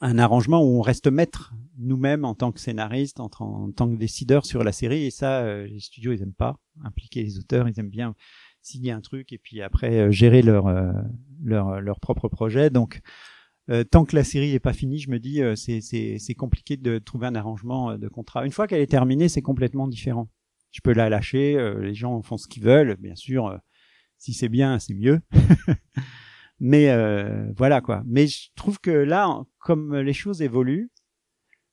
[0.00, 3.96] un arrangement où on reste maître nous-mêmes en tant que scénariste, en, en tant que
[3.96, 5.04] décideur sur la série.
[5.04, 7.68] Et ça, euh, les studios, ils aiment pas impliquer les auteurs.
[7.68, 8.14] Ils aiment bien
[8.62, 10.92] signer un truc et puis après euh, gérer leur, euh,
[11.42, 12.70] leur leur propre projet.
[12.70, 13.00] Donc
[13.70, 16.98] euh, tant que la série est pas finie, je me dis euh, c'est compliqué de
[16.98, 18.44] trouver un arrangement euh, de contrat.
[18.46, 20.30] Une fois qu'elle est terminée, c'est complètement différent.
[20.70, 23.46] Je peux la lâcher, euh, les gens font ce qu'ils veulent, bien sûr.
[23.46, 23.56] euh,
[24.18, 25.20] si c'est bien, c'est mieux.
[26.60, 28.02] Mais euh, voilà quoi.
[28.06, 30.90] Mais je trouve que là, comme les choses évoluent,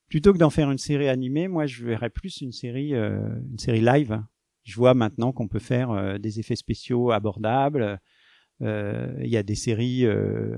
[0.10, 3.20] plutôt que d'en faire une série animée, moi je verrais plus une série euh,
[3.52, 4.22] une série live.
[4.66, 8.00] Je vois maintenant qu'on peut faire euh, des effets spéciaux abordables.
[8.62, 10.56] Euh, Il y a des séries euh,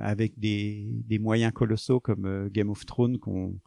[0.00, 3.58] avec des, des moyens colossaux comme Game of Thrones qu'on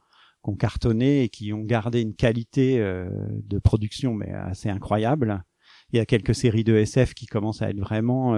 [0.41, 5.43] qu'on cartonné et qui ont gardé une qualité de production mais assez incroyable.
[5.93, 8.35] Il y a quelques séries de SF qui commencent à être vraiment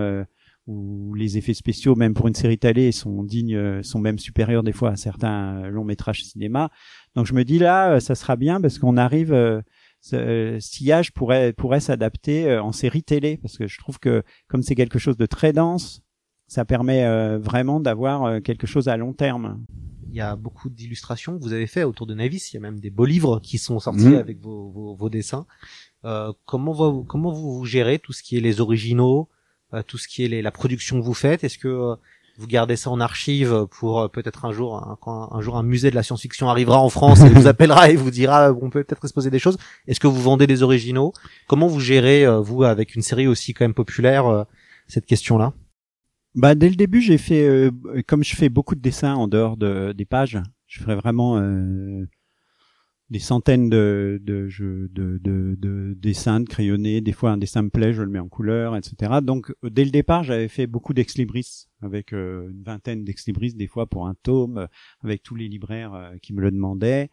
[0.68, 4.74] où les effets spéciaux, même pour une série télé, sont dignes, sont même supérieurs des
[4.74, 6.72] fois à certains longs métrages cinéma.
[7.16, 9.64] Donc je me dis là, ça sera bien parce qu'on arrive.
[10.06, 14.22] Ce euh, sillage pourrait pourrait s'adapter euh, en série télé parce que je trouve que
[14.50, 16.02] comme c'est quelque chose de très dense,
[16.48, 19.64] ça permet euh, vraiment d'avoir euh, quelque chose à long terme.
[20.10, 22.52] Il y a beaucoup d'illustrations que vous avez fait autour de Navis.
[22.52, 24.16] Il y a même des beaux livres qui sont sortis Mhm.
[24.16, 25.48] avec vos, vos, vos dessins.
[26.04, 29.30] Euh, comment vous, comment vous, vous gérez tout ce qui est les originaux,
[29.74, 31.46] euh, tout ce qui est les, la production que vous faites?
[31.46, 31.96] Est-ce que euh,
[32.38, 35.64] vous gardez ça en archive pour euh, peut-être un jour, un, quand un jour un
[35.64, 38.70] musée de la science-fiction arrivera en France et vous appellera et vous dira euh, on
[38.70, 39.58] peut peut-être exposer des choses.
[39.88, 41.14] Est-ce que vous vendez des originaux?
[41.48, 44.46] Comment vous gérez euh, vous avec une série aussi quand même populaire
[44.88, 45.54] cette question-là?
[46.36, 47.72] Bah dès le début, j'ai fait euh,
[48.08, 52.08] comme je fais beaucoup de dessins en dehors de, des pages, je ferais vraiment euh,
[53.14, 54.20] des centaines de
[55.96, 57.00] dessins de crayonnés.
[57.00, 59.20] Des fois, un dessin me plaît, je le mets en couleur, etc.
[59.22, 63.28] Donc euh, dès le départ, j'avais fait beaucoup d'ex libris avec euh, une vingtaine d'ex
[63.28, 64.68] libris des fois pour un tome, euh,
[65.04, 67.12] avec tous les libraires qui me le demandaient.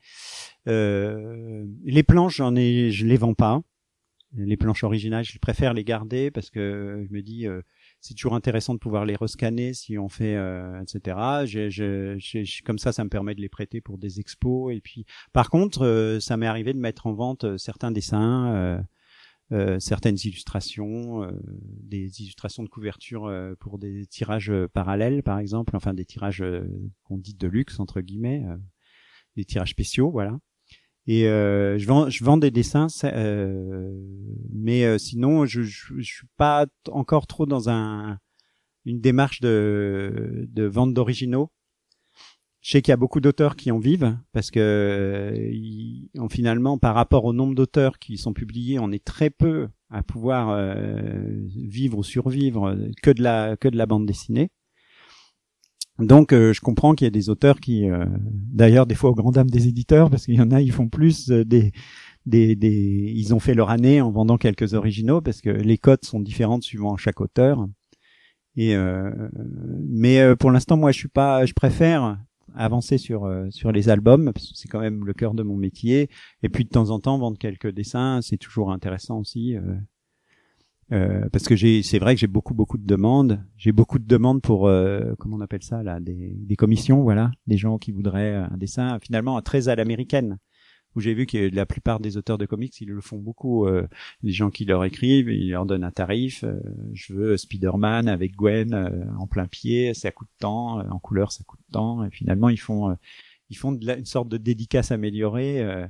[0.66, 3.60] Les planches, j'en ai, je les vends pas.
[4.34, 7.46] Les planches originales, je préfère les garder parce que je me dis
[8.00, 12.44] c'est toujours intéressant de pouvoir les rescanner si on fait euh, etc j'ai, j'ai, j'ai-
[12.64, 14.74] comme ça ça me permet de les prêter pour des expos.
[14.74, 18.54] Et puis par contre euh, ça m'est arrivé de mettre en vente euh, certains dessins
[18.54, 18.80] euh,
[19.52, 21.32] euh, certaines illustrations euh,
[21.82, 25.76] des illustrations de couverture euh, pour des tirages euh, parallèles par exemple.
[25.76, 26.44] Enfin des tirages
[27.04, 28.44] qu'on dit de luxe entre guillemets
[29.36, 30.38] des tirages spéciaux voilà
[31.12, 33.90] et euh, je vends des dessins euh,
[34.52, 38.18] mais euh, sinon je, je suis pas encore trop dans un
[38.84, 41.50] une démarche de vente d'originaux.
[42.60, 46.94] Je sais qu'il y a beaucoup d'auteurs qui en vivent parce que ils- finalement par
[46.94, 50.76] rapport au nombre d'auteurs qui sont publiés on est très peu à pouvoir
[51.56, 54.50] vivre ou survivre que de la bande dessinée
[56.00, 58.04] donc euh, je comprends qu'il y a des auteurs qui, euh,
[58.52, 60.88] d'ailleurs des fois aux grandes dames des éditeurs, parce qu'il y en a, ils font
[60.88, 61.72] plus euh, des,
[62.26, 66.04] des, des, ils ont fait leur année en vendant quelques originaux, parce que les cotes
[66.04, 67.66] sont différentes suivant chaque auteur.
[68.56, 69.10] Et euh,
[69.88, 72.18] mais euh, pour l'instant, moi, je suis pas, je préfère
[72.56, 76.10] avancer sur sur les albums, parce que c'est quand même le cœur de mon métier.
[76.42, 79.56] Et puis de temps en temps, vendre quelques dessins, c'est toujours intéressant aussi.
[80.92, 83.42] Euh, euh, parce que j'ai, c'est vrai que j'ai beaucoup beaucoup de demandes.
[83.56, 87.30] J'ai beaucoup de demandes pour euh, comment on appelle ça là, des, des commissions, voilà,
[87.46, 90.38] des gens qui voudraient un dessin finalement très à l'américaine.
[90.96, 93.64] Où j'ai vu que la plupart des auteurs de comics, ils le font beaucoup.
[93.64, 93.86] Euh,
[94.24, 96.42] les gens qui leur écrivent, ils leur donnent un tarif.
[96.42, 96.58] euh,
[96.94, 100.80] je veux Spider-Man avec Gwen euh, en plein pied, ça coûte tant.
[100.80, 102.02] euh, en couleur, ça coûte tant.
[102.04, 102.94] Et finalement, ils font, euh,
[103.50, 105.86] ils font de la- une sorte de dédicace améliorée euh,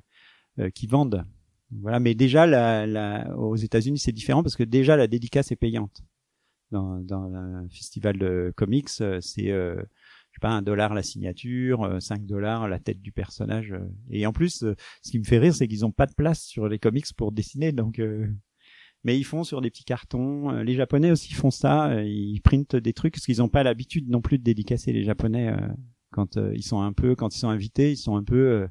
[0.58, 1.24] euh, qui vendent.
[1.70, 5.56] Voilà, mais déjà la, la, aux États-Unis c'est différent parce que déjà la dédicace est
[5.56, 6.02] payante.
[6.72, 11.02] Dans, dans un festival de comics, euh, c'est euh, je sais pas, un dollar la
[11.02, 13.72] signature, euh, 5 dollars la tête du personnage.
[13.72, 13.80] euh.
[14.10, 16.42] Et en plus, euh, ce qui me fait rire, c'est qu'ils ont pas de place
[16.42, 17.98] sur les comics pour dessiner, donc.
[17.98, 18.28] euh,
[19.02, 20.50] Mais ils font sur des petits cartons.
[20.52, 21.90] Euh, Les Japonais aussi font ça.
[21.90, 25.02] euh, Ils printent des trucs parce qu'ils n'ont pas l'habitude non plus de dédicacer les
[25.04, 25.56] Japonais euh,
[26.12, 28.68] quand euh, ils sont un peu, quand ils sont invités, ils sont un peu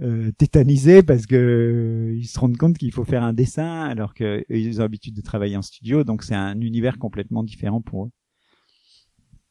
[0.00, 3.84] euh, euh, tétanisés parce que euh, ils se rendent compte qu'il faut faire un dessin
[3.84, 6.04] alors que eux, ils ont l'habitude de travailler en studio.
[6.04, 8.10] Donc c'est un univers complètement différent pour eux.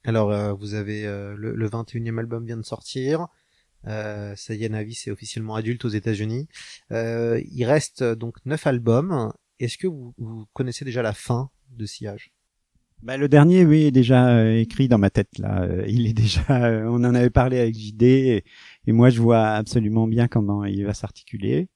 [0.04, 3.28] Alors, euh, vous avez euh, le, le 21e album vient de sortir.
[3.88, 6.48] Euh, ça y est, Navi, c'est officiellement adulte aux États-Unis.
[6.92, 9.34] Euh, il reste euh, donc neuf albums.
[9.60, 12.32] Est-ce que vous, vous connaissez déjà la fin de Sillage?
[13.04, 15.62] Bah, le dernier, oui, est déjà euh, écrit dans ma tête là.
[15.62, 18.44] Euh, il est déjà, euh, on en avait parlé avec JD et,
[18.88, 21.70] et moi je vois absolument bien comment il va s'articuler.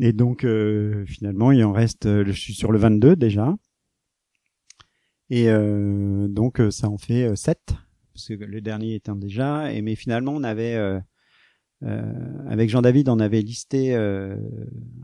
[0.00, 3.54] Et donc euh, finalement, il en reste, euh, je suis sur le 22 déjà.
[5.30, 7.74] Et euh, donc euh, ça en fait euh, 7
[8.12, 9.72] parce que le dernier étant déjà.
[9.72, 11.00] Et mais finalement, on avait euh,
[11.84, 12.12] euh,
[12.48, 14.36] avec Jean-David, on avait listé euh,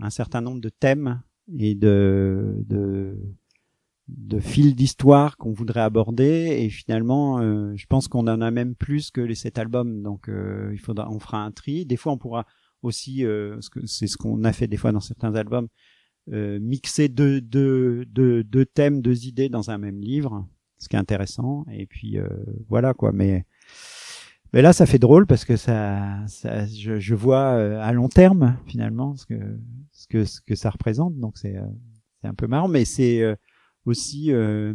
[0.01, 1.22] un certain nombre de thèmes
[1.59, 3.18] et de, de
[4.09, 6.57] de fil d'histoire qu'on voudrait aborder.
[6.61, 10.03] Et finalement euh, je pense qu'on en a même plus que les sept albums.
[10.03, 11.85] Donc euh, il faudra on fera un tri.
[11.85, 12.47] Des fois on pourra
[12.83, 15.69] aussi euh, c'est ce qu'on a fait des fois dans certains albums
[16.33, 20.47] euh, mixer deux, deux, deux, deux thèmes deux idées dans un même livre
[20.79, 21.65] ce qui est intéressant.
[21.73, 22.29] Et puis euh,
[22.69, 23.13] voilà quoi.
[23.13, 23.45] Mais
[24.53, 28.09] mais là ça fait drôle parce que ça, ça je, je vois euh, à long
[28.09, 29.59] terme finalement ce que
[29.93, 31.17] ce que ce que ça représente.
[31.19, 31.57] Donc c'est
[32.21, 32.69] c'est un peu marrant.
[32.69, 33.37] Mais c'est
[33.89, 34.74] aussi euh,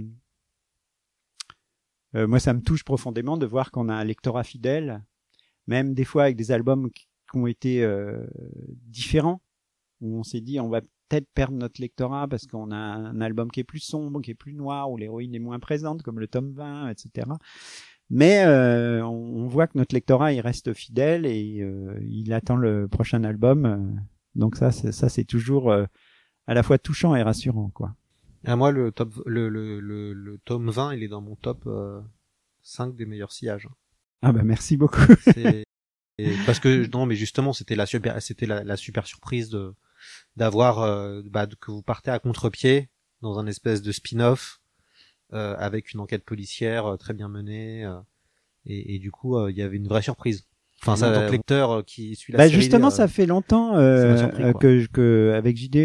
[2.16, 5.03] euh, moi ça me touche profondément de voir qu'on a un lectorat fidèle
[5.68, 8.28] même des fois avec des albums qui, ont été euh,
[8.86, 9.41] différents
[9.99, 13.49] où on s'est dit on va peut-être perdre notre lectorat parce qu'on a un album
[13.49, 16.28] qui est plus sombre qui est plus noir où l'héroïne est moins présente comme le
[16.28, 17.26] tome 20 etc
[18.09, 22.88] mais euh, on, voit que notre lectorat il reste fidèle et euh, il attend le
[22.88, 23.78] prochain album euh,
[24.36, 25.86] donc ça ça c'est toujours euh,
[26.47, 27.95] à la fois touchant et rassurant quoi
[28.46, 31.64] À moi, le top, le, le, le, le tome 20, il est dans mon top
[31.66, 32.02] euh,
[32.62, 33.68] 5 des meilleurs sillages.
[34.22, 35.64] ah bah merci beaucoup C'est-
[36.18, 39.74] et parce que non, mais justement, c'était la super, c'était la, la super surprise de
[40.36, 42.89] d'avoir euh, bah, que vous partez à contre-pied
[43.22, 44.60] dans un espèce de spin-off
[45.32, 47.98] euh, avec une enquête policière euh, très bien menée euh,
[48.66, 50.46] et, et du coup, euh, il y avait une vraie surprise.
[50.82, 53.08] Enfin, ça, en tant que lecteur euh, qui suit la Bah série, justement, euh, ça
[53.08, 54.60] fait longtemps ça m'a euh, surpris, euh, quoi.
[54.62, 55.78] que, que avec JD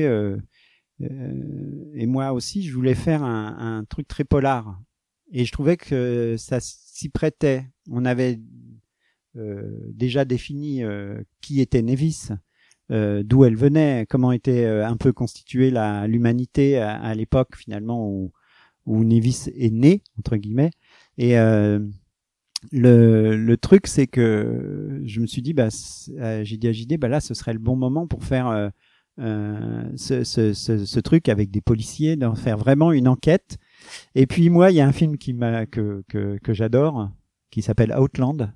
[1.01, 4.81] et moi aussi, je voulais faire un, un truc très polar,
[5.33, 7.67] et je trouvais que ça s'y prêtait.
[7.91, 8.41] On avait
[9.37, 12.29] euh, déjà défini euh, qui était Nevis,
[12.91, 17.57] euh, d'où elle venait, comment était euh, un peu constituée la l'humanité à, à l'époque
[17.57, 18.33] finalement où,
[18.87, 20.71] où Nevis est né entre guillemets,
[21.19, 21.81] et euh,
[22.73, 26.73] le, le truc, c'est que je me suis dit, bah, c- euh, j'ai dit à
[26.73, 28.71] JD, bah là, ce serait le bon moment pour faire euh, euh,
[29.19, 33.59] ce, ce, ce, ce truc avec des policiers, d'en faire vraiment une enquête.
[34.15, 37.11] Et puis moi, il y a un film qui m'a que que, que j'adore,
[37.51, 38.53] qui s'appelle Outland,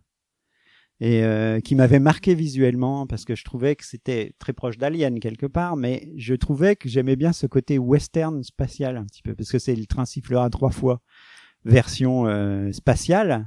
[1.03, 5.19] et euh, qui m'avait marqué visuellement parce que je trouvais que c'était très proche d'Alien
[5.19, 9.35] quelque part, mais je trouvais que j'aimais bien ce côté western spatial un petit peu
[9.35, 11.03] parce que c'est le train sifflera trois fois
[11.65, 13.45] version euh, spatiale euh,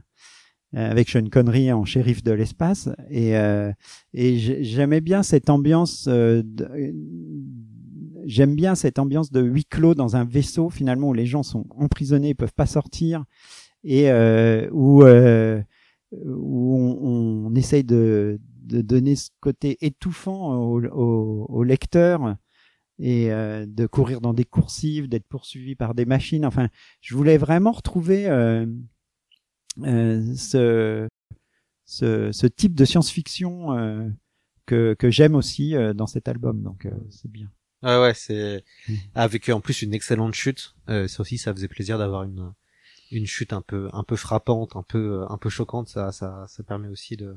[0.76, 3.72] avec Sean Connery en shérif de l'espace et euh,
[4.14, 6.44] et j'ai- j'aimais bien cette ambiance euh,
[8.26, 11.66] j'aime bien cette ambiance de huis clos dans un vaisseau finalement où les gens sont
[11.78, 13.24] emprisonnés ils peuvent pas sortir
[13.84, 15.62] et euh, où euh,
[16.26, 22.36] où on, on essaye de, de donner ce côté étouffant au, au, au lecteur
[22.98, 26.46] et euh, de courir dans des coursives, d'être poursuivi par des machines.
[26.46, 26.70] Enfin,
[27.02, 28.66] je voulais vraiment retrouver euh, euh,
[29.84, 31.08] ce,
[31.86, 34.08] ce, ce type de science-fiction euh,
[34.66, 36.62] que, que j'aime aussi euh, dans cet album.
[36.64, 37.50] Donc, euh, c'est bien.
[37.84, 38.94] Ouais, ouais, c'est Mm.
[39.16, 40.76] avec en plus une excellente chute.
[40.90, 42.52] Euh, ça aussi, ça faisait plaisir d'avoir une
[43.12, 45.88] une chute un peu un peu frappante, un peu un peu choquante.
[45.90, 47.36] Ça ça ça permet aussi de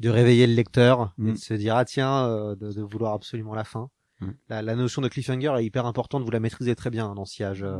[0.00, 1.32] de réveiller le lecteur et Mm.
[1.34, 3.90] de se dire ah tiens euh, de, de vouloir absolument la fin.
[4.20, 4.30] Mm.
[4.48, 6.24] La, la notion de cliffhanger est hyper importante.
[6.24, 7.62] Vous la maîtrisez très bien hein, dans Sillage.
[7.62, 7.78] Euh,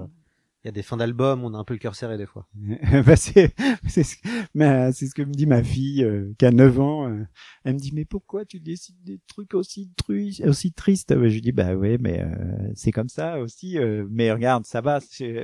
[0.63, 2.47] Il y a des fins d'album, on a un peu le cœur serré des fois.
[3.07, 3.55] bah, c'est
[3.89, 4.17] ce,
[4.93, 7.09] c'est ce que me dit ma fille euh, qui a 9 ans.
[7.09, 7.25] euh.
[7.65, 11.15] elle me dit mais pourquoi tu décides des trucs aussi tru- aussi tristes?
[11.15, 13.79] Je lui dis bah ouais mais euh, c'est comme ça aussi.
[13.79, 15.01] euh, mais regarde ça va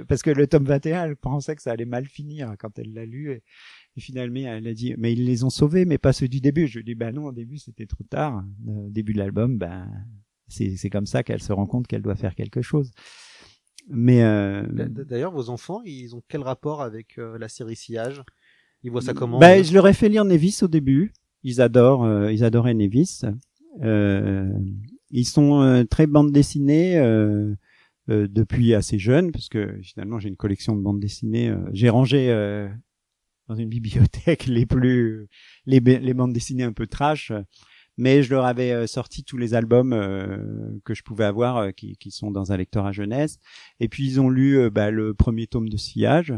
[0.06, 3.06] parce que le tome 21 elle pensait que ça allait mal finir quand elle l'a
[3.06, 3.42] lu et,
[3.96, 6.66] et finalement elle a dit mais ils les ont sauvés mais pas ceux du début.
[6.66, 8.44] Je lui dis bah non au début c'était trop tard.
[8.66, 9.58] Au début de l'album
[10.48, 12.90] c'est c'est comme ça qu'elle se rend compte qu'elle doit faire quelque chose.
[13.88, 18.22] Mais euh, D'ailleurs, vos enfants, ils ont quel rapport avec euh, la série Sillage?
[18.82, 21.12] Ils voient ça comment Ben, je leur ai fait lire Nevis au début.
[21.42, 23.22] Ils adorent, euh, ils adoraient Nevis.
[23.82, 24.50] Euh,
[25.10, 27.54] ils sont euh, très bande dessinée euh,
[28.10, 31.48] euh, depuis assez jeune, parce que finalement j'ai une collection de bandes dessinées.
[31.50, 32.68] euh, j'ai rangé euh,
[33.48, 35.28] dans une bibliothèque les plus
[35.66, 37.32] les, les bandes dessinées un peu trash,
[37.96, 41.70] mais je leur avais euh, sorti tous les albums euh, que je pouvais avoir euh,
[41.70, 43.38] qui, qui sont dans un lecteur à jeunesse.
[43.80, 46.34] Et puis ils ont lu bah, le premier tome de Sillage,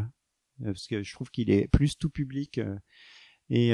[0.63, 2.61] parce que je trouve qu'il est plus tout public
[3.51, 3.73] et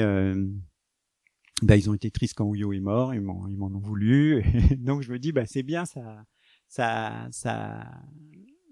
[1.61, 4.43] bah, ils ont été tristes quand Ouyo est mort, ils m'en ils m'en ont voulu.
[4.77, 6.25] Donc je me dis bah c'est bien ça
[6.67, 7.85] ça ça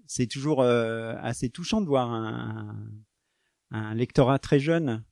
[0.06, 2.76] c'est toujours euh, assez touchant de voir un,
[3.70, 5.02] un lectorat très jeune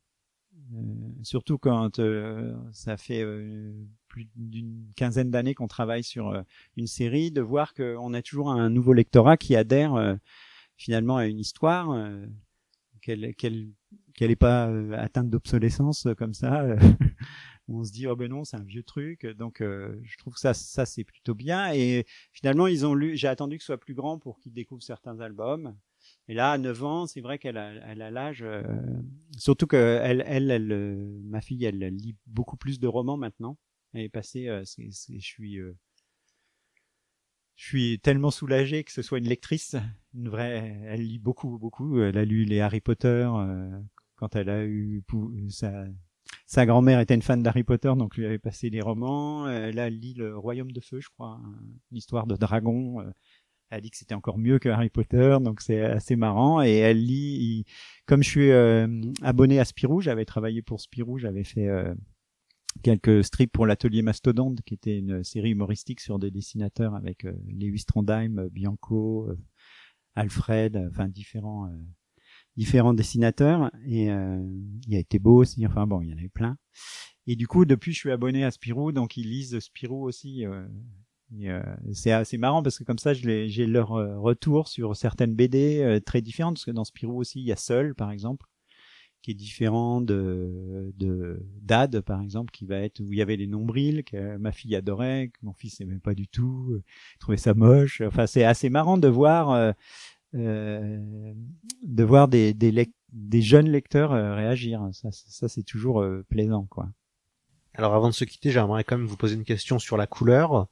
[1.22, 3.72] surtout quand euh, ça fait euh,
[4.08, 6.42] plus d'une quinzaine d'années qu'on travaille sur euh,
[6.76, 10.14] une série, de voir qu'on a toujours un nouveau lectorat qui adhère euh,
[10.76, 12.26] finalement à une histoire, euh,
[13.00, 13.68] qu'elle qu'elle
[14.14, 16.62] qu'elle n'est pas euh, atteinte d'obsolescence euh, comme ça.
[16.62, 16.76] euh,
[17.68, 20.40] on se dit oh ben non c'est un vieux truc donc euh, je trouve que
[20.40, 23.78] ça ça c'est plutôt bien et finalement ils ont lu j'ai attendu que ce soit
[23.78, 25.74] plus grand pour qu'ils découvrent certains albums
[26.28, 28.62] et là à 9 ans c'est vrai qu'elle a elle a l'âge euh,
[29.36, 33.58] surtout que elle elle, elle euh, ma fille elle lit beaucoup plus de romans maintenant
[33.92, 35.76] elle est passée euh, je suis euh,
[37.56, 39.76] je suis tellement soulagé que ce soit une lectrice,
[40.14, 40.80] une vraie.
[40.84, 42.00] Elle lit beaucoup, beaucoup.
[42.00, 43.80] Elle a lu les Harry Potter euh,
[44.16, 45.04] quand elle a eu
[45.48, 45.84] sa
[46.46, 49.48] sa grand-mère était une fan d'Harry Potter, donc lui avait passé les romans.
[49.48, 51.54] Elle a lu le Royaume de Feu, je crois, hein,
[51.90, 53.04] une histoire de dragon.
[53.74, 56.62] Elle dit que c'était encore mieux que Harry Potter, donc c'est assez marrant.
[56.62, 57.64] Et elle lit,
[58.04, 58.86] comme je suis euh,
[59.22, 61.94] abonné à Spirou, j'avais travaillé pour Spirou, j'avais fait euh,
[62.82, 67.32] quelques strips pour l'atelier Mastodonte, qui était une série humoristique sur des dessinateurs avec euh,
[67.48, 69.38] Lewis Trondheim, euh, Bianco, euh,
[70.16, 71.72] Alfred, euh, enfin différents
[72.56, 73.70] différents dessinateurs.
[73.86, 75.66] Et il a été beau aussi.
[75.66, 76.58] Enfin bon, il y en avait plein.
[77.26, 80.44] Et du coup, depuis, je suis abonné à Spirou, donc ils lisent Spirou aussi.
[81.44, 81.62] Euh,
[81.92, 86.00] c'est assez marrant parce que comme ça, j'ai leur euh, retour sur certaines BD euh,
[86.00, 86.56] très différentes.
[86.56, 88.46] Parce que dans Spirou aussi, il y a Seul, par exemple
[89.22, 93.36] qui est différent de de Dad par exemple qui va être où il y avait
[93.36, 96.82] les nombrils que ma fille adorait que mon fils n'aimait pas du tout euh,
[97.20, 99.74] trouvait ça moche enfin c'est assez marrant de voir
[100.34, 101.02] euh,
[101.82, 106.66] de voir des des, lec- des jeunes lecteurs réagir ça ça c'est toujours euh, plaisant
[106.68, 106.88] quoi
[107.74, 110.68] Alors avant de se quitter, j'aimerais quand même vous poser une question sur la couleur.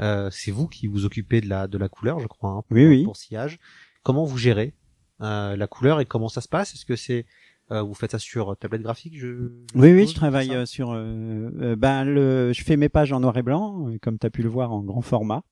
[0.00, 2.76] Euh, c'est vous qui vous occupez de la de la couleur, je crois, hein, pour,
[2.76, 3.04] Oui, oui.
[3.04, 3.58] pour sillage.
[4.02, 4.74] Comment vous gérez
[5.20, 6.74] euh, la couleur et comment ça se passe?
[6.74, 7.26] Est-ce que c'est
[7.70, 12.52] euh, vous faites ça sur tablette graphique je, oui oui je travaille sur ben le
[12.52, 14.82] je fais mes pages en noir et blanc comme tu as pu le voir en
[14.82, 15.44] grand format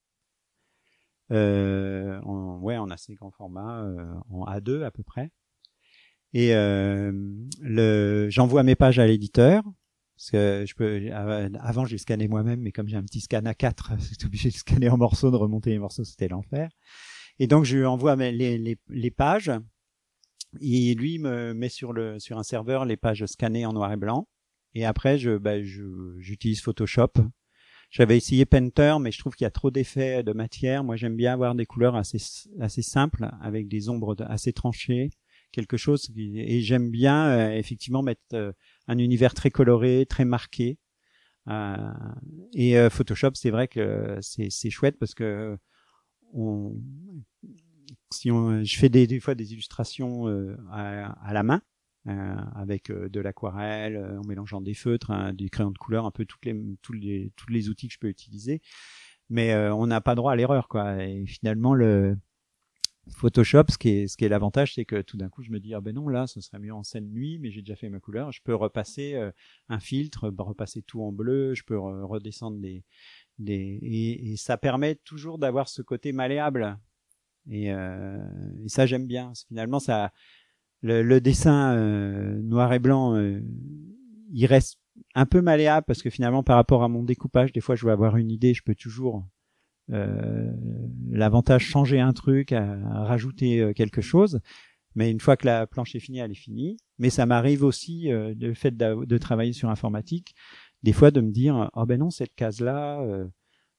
[1.31, 5.31] euh, en, ouais, en assez grand format, euh, en A2 à peu près.
[6.35, 7.13] Et euh,
[7.61, 9.63] le, j'envoie mes pages à l'éditeur.
[10.19, 13.43] Parce que je peux, av- avant, j'ai scanné moi-même, mais comme j'ai un petit scan
[13.47, 16.71] A4, j'étais obligé de scanner en morceaux, de remonter les morceaux, c'était l'enfer.
[17.39, 19.53] Et donc, je lui envoie les, les, les pages.
[20.61, 23.97] Et lui me met sur le sur un serveur les pages scannées en noir et
[23.97, 24.27] blanc.
[24.75, 27.13] Et après, je, bah, j'utilise Photoshop.
[27.91, 30.85] J'avais essayé Painter, mais je trouve qu'il y a trop d'effets de matière.
[30.85, 32.19] Moi, j'aime bien avoir des couleurs assez
[32.61, 35.11] assez simples, avec des ombres assez tranchées,
[35.53, 36.11] quelque chose.
[36.17, 38.53] Et j'aime bien euh, effectivement mettre euh,
[38.89, 40.79] un univers très coloré, très marqué.
[41.49, 41.77] Euh,
[42.55, 45.57] et euh, Photoshop, c'est vrai que c'est chouette parce que
[46.35, 46.75] on,
[48.13, 51.63] si on, je fais des, fois des illustrations euh, à, la main
[52.07, 56.07] euh, avec euh, de l'aquarelle, euh, en mélangeant des feutres, hein, des crayons de couleur,
[56.07, 58.63] un peu toutes les, tous les les outils que je peux utiliser.
[59.31, 61.03] Mais euh, on n'a pas droit à l'erreur, quoi.
[61.05, 62.17] Et finalement, le
[63.11, 65.61] Photoshop, ce qui est ce qui est l'avantage, c'est que tout d'un coup, je me
[65.61, 67.89] dis ah ben non, là, ce serait mieux en scène nuit, mais j'ai déjà fait
[67.89, 68.33] ma couleur.
[68.33, 69.31] Je peux repasser euh,
[69.69, 71.55] un filtre, bah, repasser tout en bleu.
[71.55, 72.85] Je peux re- redescendre des
[73.39, 76.79] des et, et ça permet toujours d'avoir ce côté malléable.
[77.51, 78.19] Et, euh,
[78.65, 79.33] et ça, j'aime bien.
[79.49, 80.13] Finalement, ça
[80.83, 83.41] le, le dessin euh, noir et blanc, euh,
[84.33, 84.79] il reste
[85.15, 87.93] un peu malléable parce que finalement, par rapport à mon découpage, des fois, je vais
[87.93, 89.27] avoir une idée, je peux toujours
[89.89, 94.41] l'avantage changer un truc, à, rajouter euh, quelque chose.
[94.95, 96.77] Mais une fois que la planche est finie, elle est finie.
[96.99, 100.35] Mais ça m'arrive aussi, euh, le fait de travailler sur informatique,
[100.83, 103.27] des fois de me dire, oh ben non, cette case-là, euh,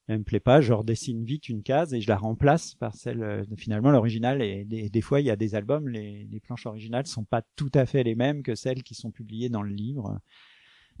[0.06, 3.22] elle me plaît pas, je redessine vite une case et je la remplace par celle
[3.22, 4.42] euh, finalement l'original.
[4.42, 7.42] Et des, des fois, il y a des albums, les, les planches originales sont pas
[7.56, 10.18] tout à fait les mêmes que celles qui sont publiées dans le livre.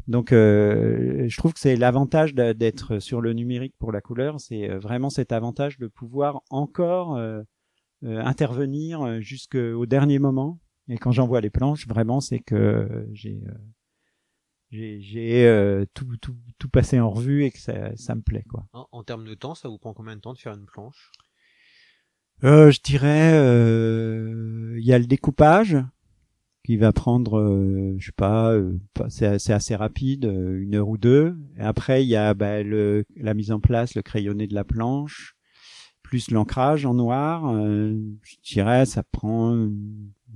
[0.08, 4.68] Donc, euh, je trouve que c'est l'avantage d'être sur le numérique pour la couleur, c'est
[4.68, 7.42] euh, vraiment cet avantage de pouvoir encore euh,
[8.04, 10.58] euh, intervenir euh, jusqu'au dernier moment.
[10.88, 13.54] Et quand j'envoie les planches, vraiment, c'est que j'ai euh,
[14.70, 18.44] j'ai j'ai, euh, tout, tout tout passé en revue et que ça ça me plaît
[18.48, 18.66] quoi.
[18.72, 21.12] En, en termes de temps, ça vous prend combien de temps de faire une planche?
[22.42, 25.76] Euh, je dirais, euh, il y a le découpage
[26.64, 30.98] qui va prendre, euh, je sais pas, euh, c'est assez rapide, euh, une heure ou
[30.98, 31.36] deux.
[31.58, 35.36] Après, il y a bah, le, la mise en place, le crayonné de la planche,
[36.02, 37.46] plus l'ancrage en noir.
[37.54, 39.68] euh, je dirais, ça prend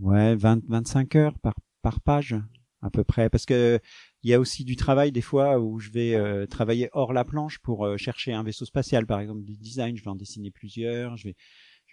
[0.00, 2.34] ouais 20, 25 heures par par page
[2.80, 3.78] à peu près, parce que
[4.22, 7.24] il y a aussi du travail des fois où je vais euh, travailler hors la
[7.24, 9.96] planche pour euh, chercher un vaisseau spatial, par exemple des designs.
[9.96, 11.16] Je vais en dessiner plusieurs.
[11.16, 11.34] Je vais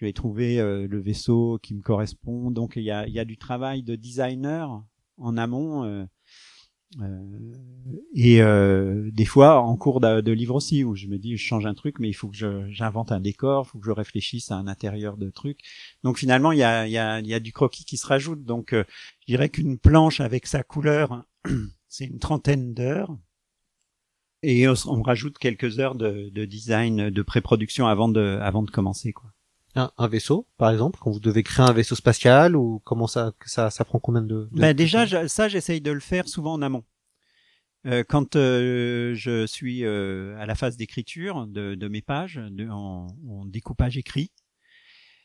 [0.01, 2.51] je vais trouver euh, le vaisseau qui me correspond.
[2.51, 4.83] Donc il y a, y a du travail de designer
[5.17, 5.85] en amont.
[5.85, 6.05] euh,
[6.99, 7.53] euh,
[8.13, 11.65] et euh, des fois en cours de, livre aussi où je me dis je change
[11.65, 12.35] un truc mais il faut que
[12.69, 15.59] j'invente un décor, il faut que je réfléchisse à un intérieur de truc.
[16.03, 18.43] Donc finalement il y a, y a, y a du croquis qui se rajoute.
[18.43, 18.83] Donc euh,
[19.21, 21.23] je dirais qu'une planche avec sa couleur
[21.87, 23.17] c'est une trentaine d'heures.
[24.43, 29.13] Et on rajoute quelques heures de, de design, de pré-production avant de, avant de commencer,
[29.13, 29.31] quoi.
[29.79, 33.33] Un, un vaisseau, par exemple, quand vous devez créer un vaisseau spatial ou comment ça
[33.45, 36.61] ça ça prend combien de, de Ben déjà, ça, j'essaye de le faire souvent en
[36.61, 36.83] amont.
[37.87, 42.67] Euh, quand euh, je suis euh, à la phase d'écriture de, de mes pages, de,
[42.69, 44.31] en, en découpage écrit,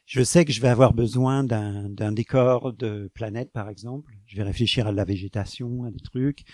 [0.06, 4.12] je sais que je vais avoir besoin d'un d'un décor de planète, par exemple.
[4.26, 6.44] Je vais réfléchir à de la végétation, à des trucs,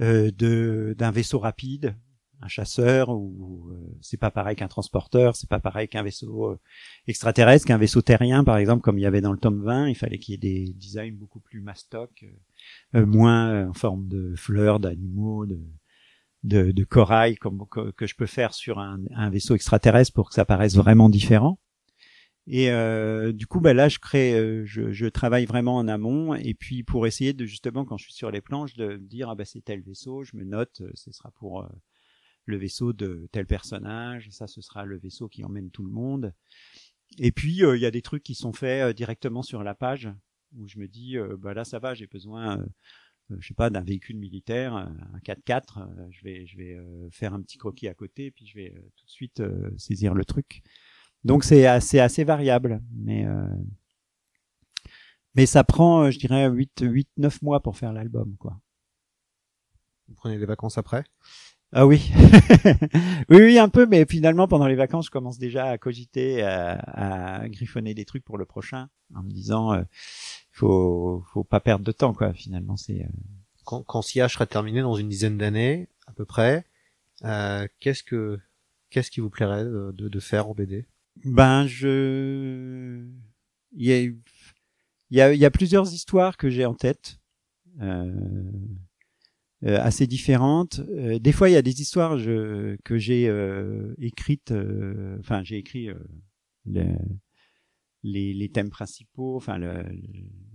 [0.00, 1.94] euh, de d'un vaisseau rapide,
[2.42, 6.60] un chasseur, ou euh, c'est pas pareil qu'un transporteur, c'est pas pareil qu'un vaisseau euh,
[7.06, 9.88] extraterrestre, qu'un vaisseau terrien, par exemple, comme il y avait dans le tome 20.
[9.88, 13.72] Il fallait qu'il y ait des designs beaucoup plus mastoc, euh, euh, moins euh, en
[13.72, 15.60] forme de fleurs, d'animaux, de,
[16.42, 20.34] de, de corail, comme que, je peux faire sur un, un vaisseau extraterrestre pour que
[20.34, 21.58] ça paraisse vraiment différent.
[22.48, 22.72] Et
[23.32, 24.32] du coup, bah là, je crée,
[24.64, 28.14] je, je travaille vraiment en amont, et puis pour essayer de justement, quand je suis
[28.14, 31.30] sur les planches, de dire ah bah c'est tel vaisseau, je me note, ce sera
[31.30, 31.64] pour
[32.44, 36.32] le vaisseau de tel personnage, ça ce sera le vaisseau qui emmène tout le monde.
[37.18, 39.74] Et puis euh, il y a des trucs qui sont faits euh, directement sur la
[39.74, 40.08] page
[40.56, 42.64] où je me dis euh, bah là ça va, j'ai besoin
[43.38, 46.78] je sais pas d'un véhicule militaire, un 4x4, euh, je vais je vais
[47.10, 49.42] faire un petit croquis à côté puis je vais tout de suite
[49.78, 50.62] saisir le truc.
[51.24, 53.26] Donc c'est assez assez variable mais
[55.34, 58.60] mais ça prend je dirais 8 8 9 mois pour faire l'album quoi.
[60.08, 61.04] Vous prenez des vacances après?
[61.74, 62.10] Ah oui,
[63.30, 66.74] oui, oui, un peu, mais finalement, pendant les vacances, je commence déjà à cogiter, à,
[67.42, 69.82] à griffonner des trucs pour le prochain, en me disant, euh,
[70.50, 72.34] faut, faut pas perdre de temps, quoi.
[72.34, 73.02] Finalement, c'est.
[73.02, 73.08] euh,
[73.64, 76.66] Quand, quand SIA sera terminé dans une dizaine d'années, à peu près,
[77.24, 78.38] euh, qu'est-ce que
[78.90, 80.86] qu'est-ce qui vous plairait de, de, de faire en BD
[81.24, 83.06] Ben, je,
[83.72, 84.16] il y a, il
[85.10, 87.18] y a, il y a plusieurs histoires que j'ai en tête.
[87.80, 88.12] Euh,
[89.64, 90.80] euh, assez différentes.
[90.90, 94.52] Euh, des fois, il y a des histoires je, que j'ai euh, écrites.
[94.52, 95.94] euh, Enfin, j'ai écrit euh,
[96.66, 96.84] le-
[98.02, 99.84] les, les thèmes principaux, enfin le,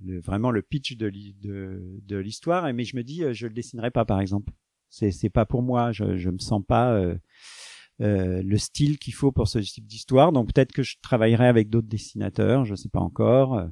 [0.04, 2.72] le- vraiment le pitch de, de, de l'histoire.
[2.74, 4.52] Mais je me dis, euh, je le dessinerai pas, par exemple.
[4.90, 5.92] C'est c'est pas pour moi.
[5.92, 6.98] Je je me sens pas
[8.00, 10.32] le style qu'il faut pour ce type d'histoire.
[10.32, 12.66] Donc peut-être que je travaillerai avec d'autres dessinateurs.
[12.66, 13.70] Je sais pas encore.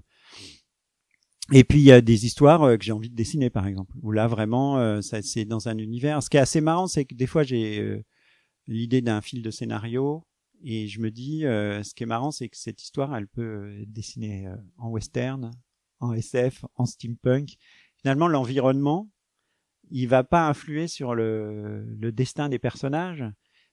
[1.53, 3.95] Et puis il y a des histoires euh, que j'ai envie de dessiner par exemple,
[4.01, 6.23] où là vraiment euh, c'est dans un univers.
[6.23, 8.03] Ce qui est assez marrant, c'est que des fois j'ai euh,
[8.67, 10.25] l'idée d'un fil de scénario
[10.63, 13.41] et je me dis, euh, ce qui est marrant, c'est que cette histoire, elle peut
[13.41, 15.51] euh, être dessinée euh, en western,
[15.99, 17.57] en SF, en steampunk.
[17.97, 19.09] Finalement, l'environnement,
[19.91, 23.23] il va pas influer sur le, le destin des personnages,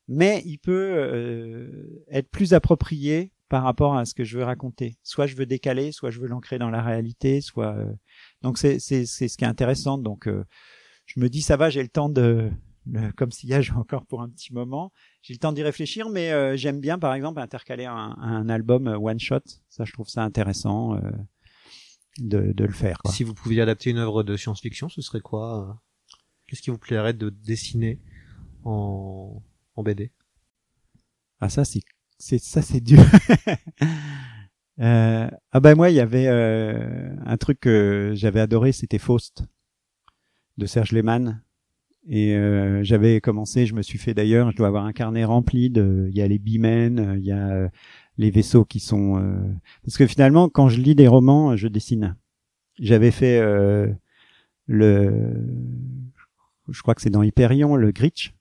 [0.09, 4.97] mais il peut être plus approprié par rapport à ce que je veux raconter.
[5.03, 7.93] Soit je veux décaler, soit je veux l'ancrer dans la réalité, soit euh,
[8.41, 9.99] donc c'est c'est c'est ce qui est intéressant.
[9.99, 10.43] Donc euh,
[11.05, 12.51] je me dis ça va, j'ai le temps de
[12.87, 14.91] le, comme s'il y a j'ai encore pour un petit moment,
[15.21, 18.87] j'ai le temps d'y réfléchir, mais euh, j'aime bien par exemple intercaler un, un album
[18.87, 19.43] one shot.
[19.69, 21.11] Ça je trouve ça intéressant euh,
[22.21, 22.97] de de le faire.
[23.01, 23.13] Quoi.
[23.13, 25.73] Si vous pouviez adapter une œuvre de science-fiction, ce serait quoi euh
[26.47, 28.01] Qu'est-ce qui vous plairait de dessiner
[28.65, 29.43] en,
[29.77, 30.11] en BD
[31.41, 31.83] Ah ça c'est
[32.23, 33.01] c'est ça c'est dur.
[34.81, 39.45] euh, ah ben moi il y avait euh, un truc que j'avais adoré, c'était Faust
[40.57, 41.43] de Serge Lehmann.
[42.09, 45.69] Et euh, j'avais commencé, je me suis fait d'ailleurs, je dois avoir un carnet rempli
[45.69, 47.69] de, il y a les bimens, il y a euh,
[48.19, 49.53] les vaisseaux qui sont, euh,
[49.85, 52.17] parce que finalement quand je lis des romans, je dessine.
[52.79, 53.89] J'avais fait euh,
[54.67, 55.45] le,
[56.69, 58.33] je crois que c'est dans Hyperion, le Gritch,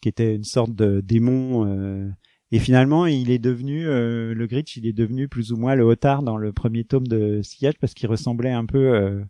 [0.00, 2.12] qui était une sorte de démon.
[2.52, 5.74] Euh, Et finalement, il est devenu euh, le Gritch, il est devenu plus ou moins
[5.74, 9.24] le Otard dans le premier tome de Sillage parce qu'il ressemblait un peu, euh,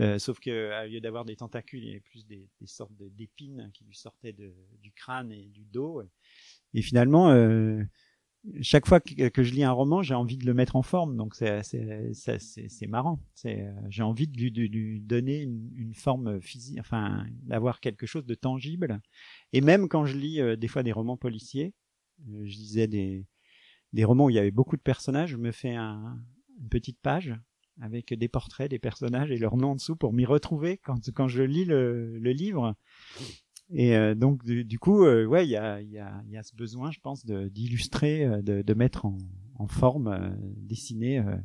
[0.00, 2.92] euh, sauf que au lieu d'avoir des tentacules, il y avait plus des, des sortes
[2.98, 6.02] d'épines qui lui sortaient de, du crâne et du dos.
[6.74, 7.82] Et finalement, euh,
[8.60, 11.16] chaque fois que, je lis un roman, j'ai envie de le mettre en forme.
[11.16, 13.20] Donc c'est c'est marrant.
[13.46, 18.06] Euh, j'ai envie de lui, de lui donner une, une forme physique, enfin d'avoir quelque
[18.06, 19.00] chose de tangible.
[19.52, 21.81] Et même quand je lis euh, des fois des romans policiers, euh,
[22.26, 23.26] je lisais des
[23.92, 26.18] des romans où il y avait beaucoup de personnages, je me fais un,
[26.60, 27.34] une petite page
[27.80, 31.28] avec des portraits des personnages et leurs noms en dessous pour m'y retrouver quand quand
[31.28, 32.74] je lis le, le livre.
[33.74, 36.54] Et euh, donc du, coup, euh, ouais, il y a, y, a, y a ce
[36.54, 39.16] besoin, je pense, d'illustrer, euh, de, de mettre en,
[39.54, 41.36] en forme, euh, dessiner euh,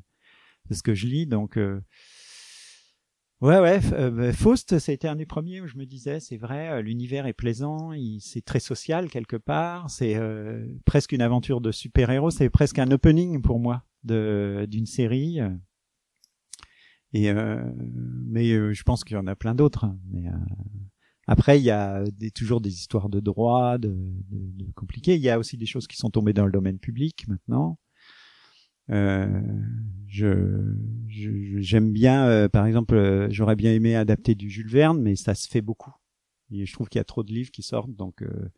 [0.71, 1.25] ce que je lis.
[1.25, 1.79] Donc euh,
[3.41, 6.19] ouais, ouais, euh, bah, Faust, ça a été un des premiers où je me disais,
[6.19, 11.21] c'est vrai, euh, l'univers est plaisant, c'est très social quelque part, c'est euh, presque une
[11.21, 15.39] aventure de super-héros, c'est presque un opening pour moi d'une série.
[17.13, 17.63] Et euh,
[18.25, 19.85] mais euh, je pense qu'il y en a plein d'autres.
[19.85, 19.97] hein.
[20.09, 20.31] Mais euh,
[21.25, 23.89] après, il y a des, toujours des histoires de droit, de,
[24.29, 24.65] de, de.
[25.07, 27.77] Il y a aussi des choses qui sont tombées dans le domaine public maintenant.
[28.89, 29.41] Euh,
[30.07, 30.73] je
[31.59, 35.35] j'aime bien, euh, par exemple, euh, j'aurais bien aimé adapter du Jules Verne, mais ça
[35.35, 35.93] se fait beaucoup.
[36.51, 38.49] Et je trouve qu'il y a trop de livres qui sortent, donc euh,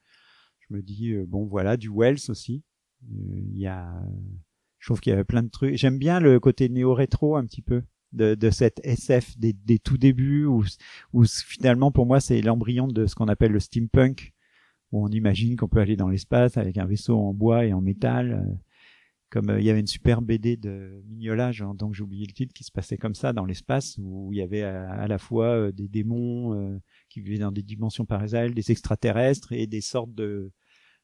[0.60, 2.64] je me dis euh, bon voilà, du Wells aussi.
[3.04, 3.90] Euh, Il y a,
[4.80, 5.76] je trouve qu'il y a plein de trucs.
[5.76, 9.98] J'aime bien le côté néo-rétro un petit peu de, de cette SF des, des tout
[9.98, 10.64] débuts où,
[11.14, 14.34] où finalement pour moi c'est l'embryon de ce qu'on appelle le steampunk
[14.92, 17.82] où on imagine qu'on peut aller dans l'espace avec un vaisseau en bois et en
[17.82, 18.60] métal
[19.30, 22.34] comme euh, il y avait une super BD de Mignola genre, donc j'ai oublié le
[22.34, 25.18] titre qui se passait comme ça dans l'espace où il y avait à, à la
[25.18, 29.82] fois euh, des démons euh, qui vivaient dans des dimensions parallèles des extraterrestres et des
[29.82, 30.52] sortes de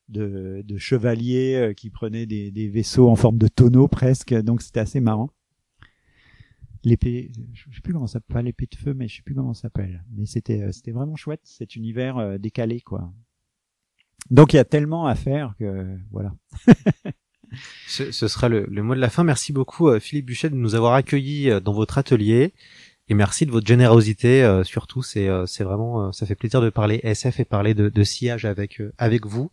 [0.09, 4.33] de, de chevaliers euh, qui prenaient des, des vaisseaux en forme de tonneaux presque.
[4.33, 5.29] Donc c'était assez marrant.
[6.83, 9.33] L'épée je sais plus comment ça s'appelle pas l'épée de feu mais je sais plus
[9.33, 10.03] comment ça s'appelle.
[10.11, 11.41] Mais c'était euh, c'était vraiment chouette.
[11.43, 13.11] Cet univers euh, décalé quoi.
[14.29, 16.35] Donc il y a tellement à faire que voilà
[17.87, 19.23] Ce, ce sera le, le mot de la fin.
[19.23, 22.53] Merci beaucoup euh, Philippe Buchet de nous avoir accueillis euh, dans votre atelier
[23.07, 25.03] et merci de votre générosité euh, surtout.
[25.03, 28.45] C'est euh, vraiment euh, ça fait plaisir de parler SF et parler de, de sillage
[28.45, 29.51] avec avec vous.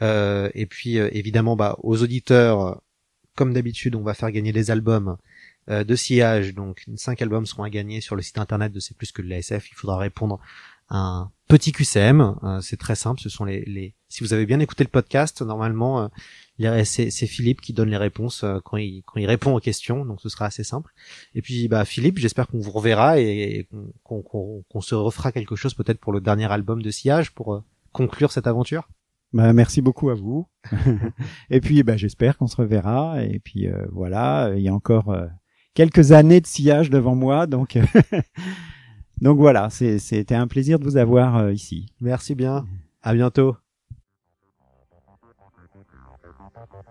[0.00, 2.82] Et puis évidemment bah, aux auditeurs,
[3.36, 5.16] comme d'habitude, on va faire gagner des albums
[5.68, 6.54] de sillage.
[6.54, 9.28] Donc cinq albums seront à gagner sur le site internet de C'est plus que de
[9.28, 9.70] la SF.
[9.70, 10.40] Il faudra répondre
[10.88, 12.34] à un petit QCM.
[12.62, 13.20] C'est très simple.
[13.20, 16.10] Ce sont les, les si vous avez bien écouté le podcast, normalement.
[16.84, 20.20] C'est Philippe qui donne les réponses euh, quand il quand il répond aux questions, donc
[20.20, 20.92] ce sera assez simple.
[21.34, 23.68] Et puis bah Philippe, j'espère qu'on vous reverra et,
[24.04, 28.32] qu'on se refera quelque chose peut-être pour le dernier album de Sillage pour euh, conclure
[28.32, 28.88] cette aventure.
[29.32, 30.46] Bah, merci beaucoup à vous.
[31.50, 33.22] et puis, bah, j'espère qu'on se reverra.
[33.24, 35.26] Et puis, euh, voilà, il y a encore euh,
[35.74, 37.46] quelques années de sillage devant moi.
[37.46, 37.78] Donc,
[39.20, 41.86] donc voilà, c'était un plaisir de vous avoir euh, ici.
[42.00, 42.66] Merci bien.
[43.02, 43.56] À bientôt.